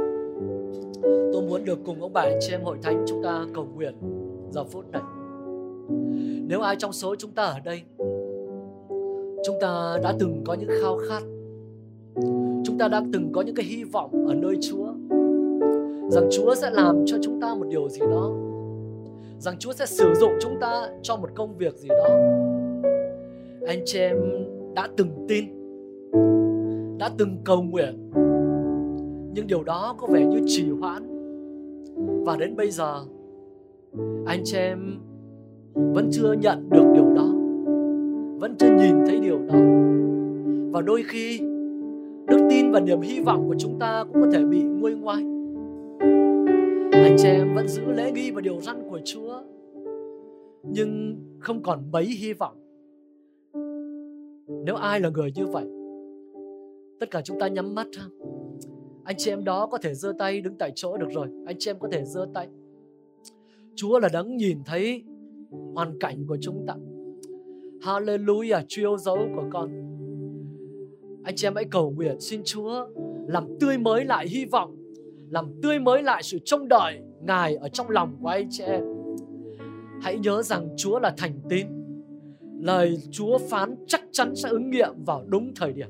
[1.32, 3.94] Tôi muốn được cùng ông bà chị em hội thánh chúng ta cầu nguyện
[4.50, 5.02] giờ phút này.
[6.48, 7.82] Nếu ai trong số chúng ta ở đây,
[9.44, 11.22] chúng ta đã từng có những khao khát,
[12.64, 14.86] chúng ta đã từng có những cái hy vọng ở nơi Chúa,
[16.10, 18.30] rằng Chúa sẽ làm cho chúng ta một điều gì đó,
[19.38, 22.08] rằng Chúa sẽ sử dụng chúng ta cho một công việc gì đó
[23.66, 24.16] anh chị em
[24.74, 25.44] đã từng tin,
[26.98, 28.10] đã từng cầu nguyện.
[29.34, 31.02] Nhưng điều đó có vẻ như trì hoãn.
[32.24, 32.94] Và đến bây giờ,
[34.26, 34.78] anh chị em
[35.74, 37.26] vẫn chưa nhận được điều đó,
[38.40, 39.58] vẫn chưa nhìn thấy điều đó.
[40.72, 41.38] Và đôi khi,
[42.26, 45.22] đức tin và niềm hy vọng của chúng ta cũng có thể bị nguôi ngoai.
[46.92, 49.40] Anh chị em vẫn giữ lễ nghi và điều răn của chúa,
[50.62, 52.65] nhưng không còn mấy hy vọng
[54.48, 55.64] nếu ai là người như vậy,
[57.00, 58.06] tất cả chúng ta nhắm mắt ha.
[59.04, 61.28] Anh chị em đó có thể giơ tay đứng tại chỗ được rồi.
[61.46, 62.48] Anh chị em có thể giơ tay.
[63.74, 65.04] Chúa là đấng nhìn thấy
[65.74, 66.74] hoàn cảnh của chúng ta.
[67.80, 69.70] Hallelujah, chúa yêu dấu của con.
[71.24, 72.86] Anh chị em hãy cầu nguyện, xin chúa
[73.26, 74.76] làm tươi mới lại hy vọng,
[75.30, 78.84] làm tươi mới lại sự trông đợi ngài ở trong lòng của anh chị em.
[80.02, 81.66] Hãy nhớ rằng chúa là thành tín
[82.60, 85.88] lời chúa phán chắc chắn sẽ ứng nghiệm vào đúng thời điểm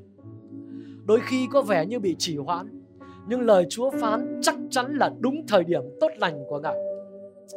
[1.05, 2.77] đôi khi có vẻ như bị trì hoãn
[3.29, 6.77] nhưng lời Chúa phán chắc chắn là đúng thời điểm tốt lành của Ngài.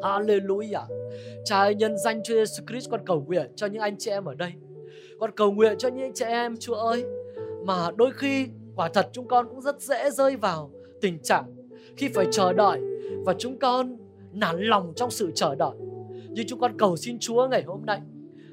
[0.01, 0.86] Hallelujah.
[1.45, 4.26] Cha ơi, nhân danh Chúa Jesus Christ con cầu nguyện cho những anh chị em
[4.26, 4.51] ở đây.
[5.20, 7.05] Con cầu nguyện cho những anh chị em Chúa ơi
[7.66, 11.55] mà đôi khi quả thật chúng con cũng rất dễ rơi vào tình trạng
[11.97, 12.80] khi phải chờ đợi
[13.26, 13.97] và chúng con
[14.32, 15.76] nản lòng trong sự chờ đợi.
[16.30, 18.01] Nhưng chúng con cầu xin Chúa ngày hôm nay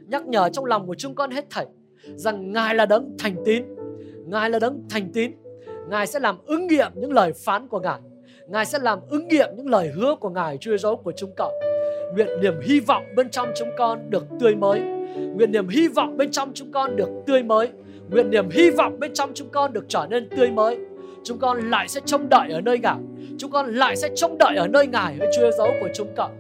[0.09, 1.67] nhắc nhở trong lòng của chúng con hết thảy
[2.15, 3.65] rằng Ngài là đấng thành tín,
[4.27, 5.33] Ngài là đấng thành tín
[5.89, 8.01] Ngài sẽ làm ứng nghiệm những lời phán của Ngài.
[8.49, 11.53] Ngài sẽ làm ứng nghiệm những lời hứa của Ngài Chúa giêsu của chúng con.
[12.15, 14.81] Nguyện niềm hy vọng bên trong chúng con được tươi mới.
[15.35, 17.69] Nguyện niềm hy vọng bên trong chúng con được tươi mới.
[18.11, 20.79] Nguyện niềm hy vọng bên trong chúng con được trở nên tươi mới.
[21.25, 22.97] Chúng con lại sẽ trông đợi ở nơi Ngài.
[23.39, 26.31] Chúng con lại sẽ trông đợi ở nơi Ngài với Chúa giêsu của chúng con.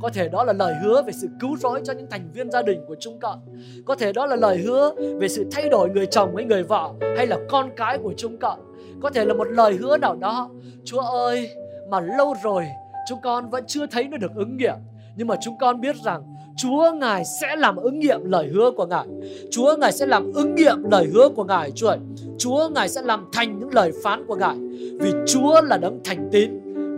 [0.00, 2.62] Có thể đó là lời hứa về sự cứu rỗi cho những thành viên gia
[2.62, 3.38] đình của chúng con.
[3.84, 6.90] Có thể đó là lời hứa về sự thay đổi người chồng hay người vợ
[7.16, 8.60] hay là con cái của chúng con.
[9.02, 10.50] Có thể là một lời hứa nào đó,
[10.84, 11.50] Chúa ơi,
[11.90, 12.64] mà lâu rồi
[13.08, 14.76] chúng con vẫn chưa thấy nó được ứng nghiệm.
[15.16, 16.22] Nhưng mà chúng con biết rằng
[16.56, 19.06] Chúa Ngài sẽ làm ứng nghiệm lời hứa của Ngài.
[19.50, 21.98] Chúa Ngài sẽ làm ứng nghiệm lời hứa của Ngài, Chúa ơi.
[22.38, 24.56] Chúa Ngài sẽ làm thành những lời phán của Ngài.
[25.00, 26.50] Vì Chúa là đấng thành tín,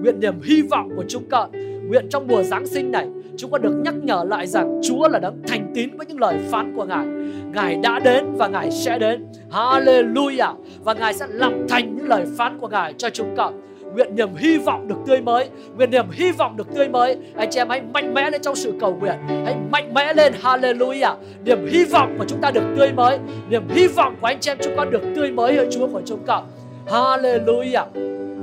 [0.02, 1.50] Nguyện niềm hy vọng của chúng con.
[1.88, 5.18] Nguyện trong mùa Giáng sinh này Chúng con được nhắc nhở lại rằng Chúa là
[5.18, 7.06] đấng thành tín với những lời phán của Ngài.
[7.54, 9.26] Ngài đã đến và Ngài sẽ đến.
[9.50, 10.54] Hallelujah!
[10.84, 13.60] Và Ngài sẽ làm thành những lời phán của Ngài cho chúng con.
[13.94, 15.48] Nguyện niềm hy vọng được tươi mới.
[15.76, 17.16] Nguyện niềm hy vọng được tươi mới.
[17.36, 19.16] Anh chị em hãy mạnh mẽ lên trong sự cầu nguyện.
[19.44, 20.32] Hãy mạnh mẽ lên.
[20.42, 21.14] Hallelujah!
[21.44, 23.18] Niềm hy vọng của chúng ta được tươi mới.
[23.50, 26.02] Niềm hy vọng của anh chị em chúng con được tươi mới ở Chúa của
[26.04, 26.44] chúng con.
[26.86, 27.86] Hallelujah!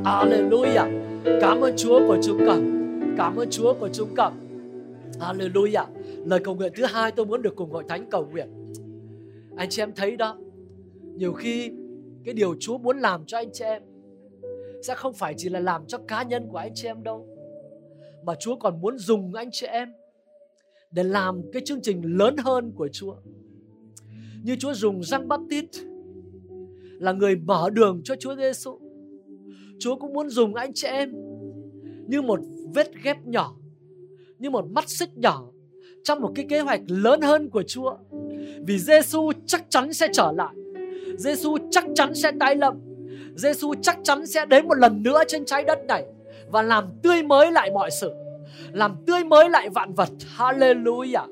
[0.03, 1.01] Hallelujah!
[1.41, 2.78] Cảm ơn Chúa của chúng con.
[3.19, 4.33] Cảm ơn Chúa của chúng con.
[5.19, 5.85] Hallelujah.
[6.25, 8.49] Lời cầu nguyện thứ hai tôi muốn được cùng hội thánh cầu nguyện.
[9.57, 10.37] Anh chị em thấy đó,
[11.01, 11.71] Nhiều khi
[12.25, 13.81] cái điều Chúa muốn làm cho anh chị em
[14.83, 17.27] Sẽ không phải chỉ là làm cho cá nhân của anh chị em đâu,
[18.23, 19.93] Mà Chúa còn muốn dùng anh chị em
[20.91, 23.15] Để làm cái chương trình lớn hơn của Chúa.
[24.43, 25.83] Như Chúa dùng Giăng Baptist
[26.99, 28.79] Là người mở đường cho Chúa Giêsu.
[29.79, 31.11] Chúa cũng muốn dùng anh chị em
[32.07, 32.39] Như một
[32.73, 33.55] vết ghép nhỏ
[34.39, 35.43] như một mắt xích nhỏ
[36.03, 37.93] trong một cái kế hoạch lớn hơn của Chúa.
[38.67, 40.55] Vì Giêsu chắc chắn sẽ trở lại.
[41.17, 42.73] Giêsu chắc chắn sẽ tái lâm.
[43.35, 46.03] Giêsu chắc chắn sẽ đến một lần nữa trên trái đất này
[46.51, 48.11] và làm tươi mới lại mọi sự.
[48.71, 50.09] Làm tươi mới lại vạn vật.
[50.37, 51.27] Hallelujah.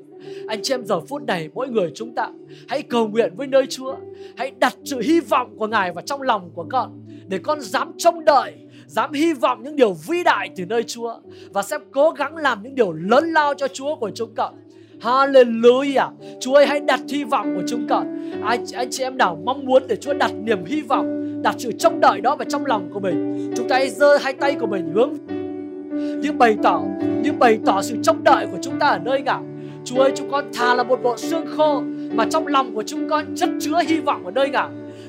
[0.48, 2.30] Anh chị em, giờ phút này mỗi người chúng ta
[2.68, 3.96] hãy cầu nguyện với nơi Chúa.
[4.36, 7.92] Hãy đặt sự hy vọng của Ngài vào trong lòng của con để con dám
[7.98, 8.54] trông đợi
[8.88, 11.14] dám hy vọng những điều vĩ đại từ nơi Chúa
[11.52, 14.54] và sẽ cố gắng làm những điều lớn lao cho Chúa của chúng con.
[15.00, 16.10] Hallelujah.
[16.40, 18.32] Chúa ơi hãy đặt hy vọng của chúng con.
[18.42, 21.72] Anh, anh chị em nào mong muốn để Chúa đặt niềm hy vọng, đặt sự
[21.72, 23.50] trông đợi đó vào trong lòng của mình.
[23.56, 25.12] Chúng ta hãy giơ hai tay của mình hướng
[26.22, 26.82] những bày tỏ,
[27.22, 29.40] những bày tỏ sự trông đợi của chúng ta ở nơi ngài.
[29.84, 31.82] Chúa ơi chúng con thà là một bộ xương khô
[32.12, 34.68] mà trong lòng của chúng con chất chứa hy vọng ở nơi ngài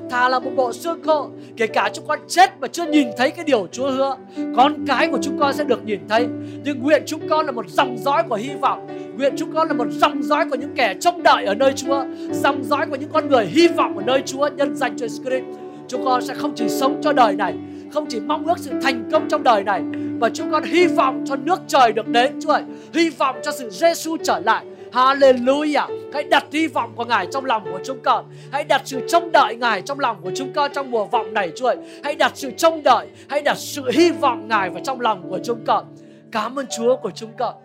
[0.09, 3.31] thà là một bộ xương khô, kể cả chúng con chết mà chưa nhìn thấy
[3.31, 4.15] cái điều Chúa hứa,
[4.55, 6.27] con cái của chúng con sẽ được nhìn thấy.
[6.63, 8.87] Nhưng nguyện chúng con là một dòng dõi của hy vọng.
[9.17, 12.03] Nguyện chúng con là một dòng dõi của những kẻ trông đợi ở nơi Chúa,
[12.31, 15.43] dòng dõi của những con người hy vọng ở nơi Chúa, nhân danh Chúa Christ.
[15.87, 17.53] Chúng con sẽ không chỉ sống cho đời này,
[17.93, 19.81] không chỉ mong ước sự thành công trong đời này,
[20.19, 22.63] mà chúng con hy vọng cho nước trời được đến Chúa ơi.
[22.93, 24.65] Hy vọng cho sự Giêsu trở lại.
[24.91, 25.87] Hallelujah.
[26.13, 28.25] Hãy đặt hy vọng của Ngài trong lòng của chúng con.
[28.51, 31.51] Hãy đặt sự trông đợi Ngài trong lòng của chúng con trong mùa vọng này
[31.55, 31.77] Chúa ơi.
[32.03, 35.39] Hãy đặt sự trông đợi, hãy đặt sự hy vọng Ngài vào trong lòng của
[35.43, 35.95] chúng con.
[36.31, 37.55] Cảm ơn Chúa của chúng con.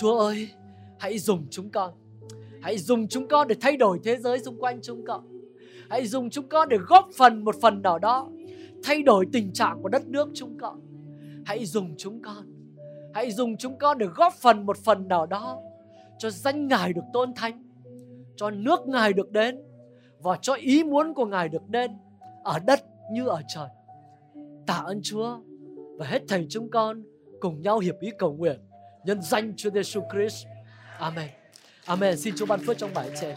[0.00, 0.48] Chúa ơi,
[0.98, 1.92] hãy dùng chúng con.
[2.62, 5.20] Hãy dùng chúng con để thay đổi thế giới xung quanh chúng con.
[5.90, 8.28] Hãy dùng chúng con để góp phần một phần nào đó
[8.84, 10.80] thay đổi tình trạng của đất nước chúng con.
[11.44, 12.46] Hãy dùng chúng con.
[13.14, 15.60] Hãy dùng chúng con để góp phần một phần nào đó
[16.18, 17.64] cho danh Ngài được tôn thánh,
[18.36, 19.58] cho nước Ngài được đến
[20.18, 21.98] và cho ý muốn của Ngài được đến
[22.44, 23.68] ở đất như ở trời.
[24.66, 25.38] Tạ ơn Chúa
[25.98, 27.02] và hết thầy chúng con
[27.40, 28.60] cùng nhau hiệp ý cầu nguyện
[29.04, 30.46] nhân danh Chúa Giêsu Christ.
[30.98, 31.28] Amen.
[31.84, 32.16] Amen.
[32.16, 33.36] Xin Chúa ban phước trong bài trẻ.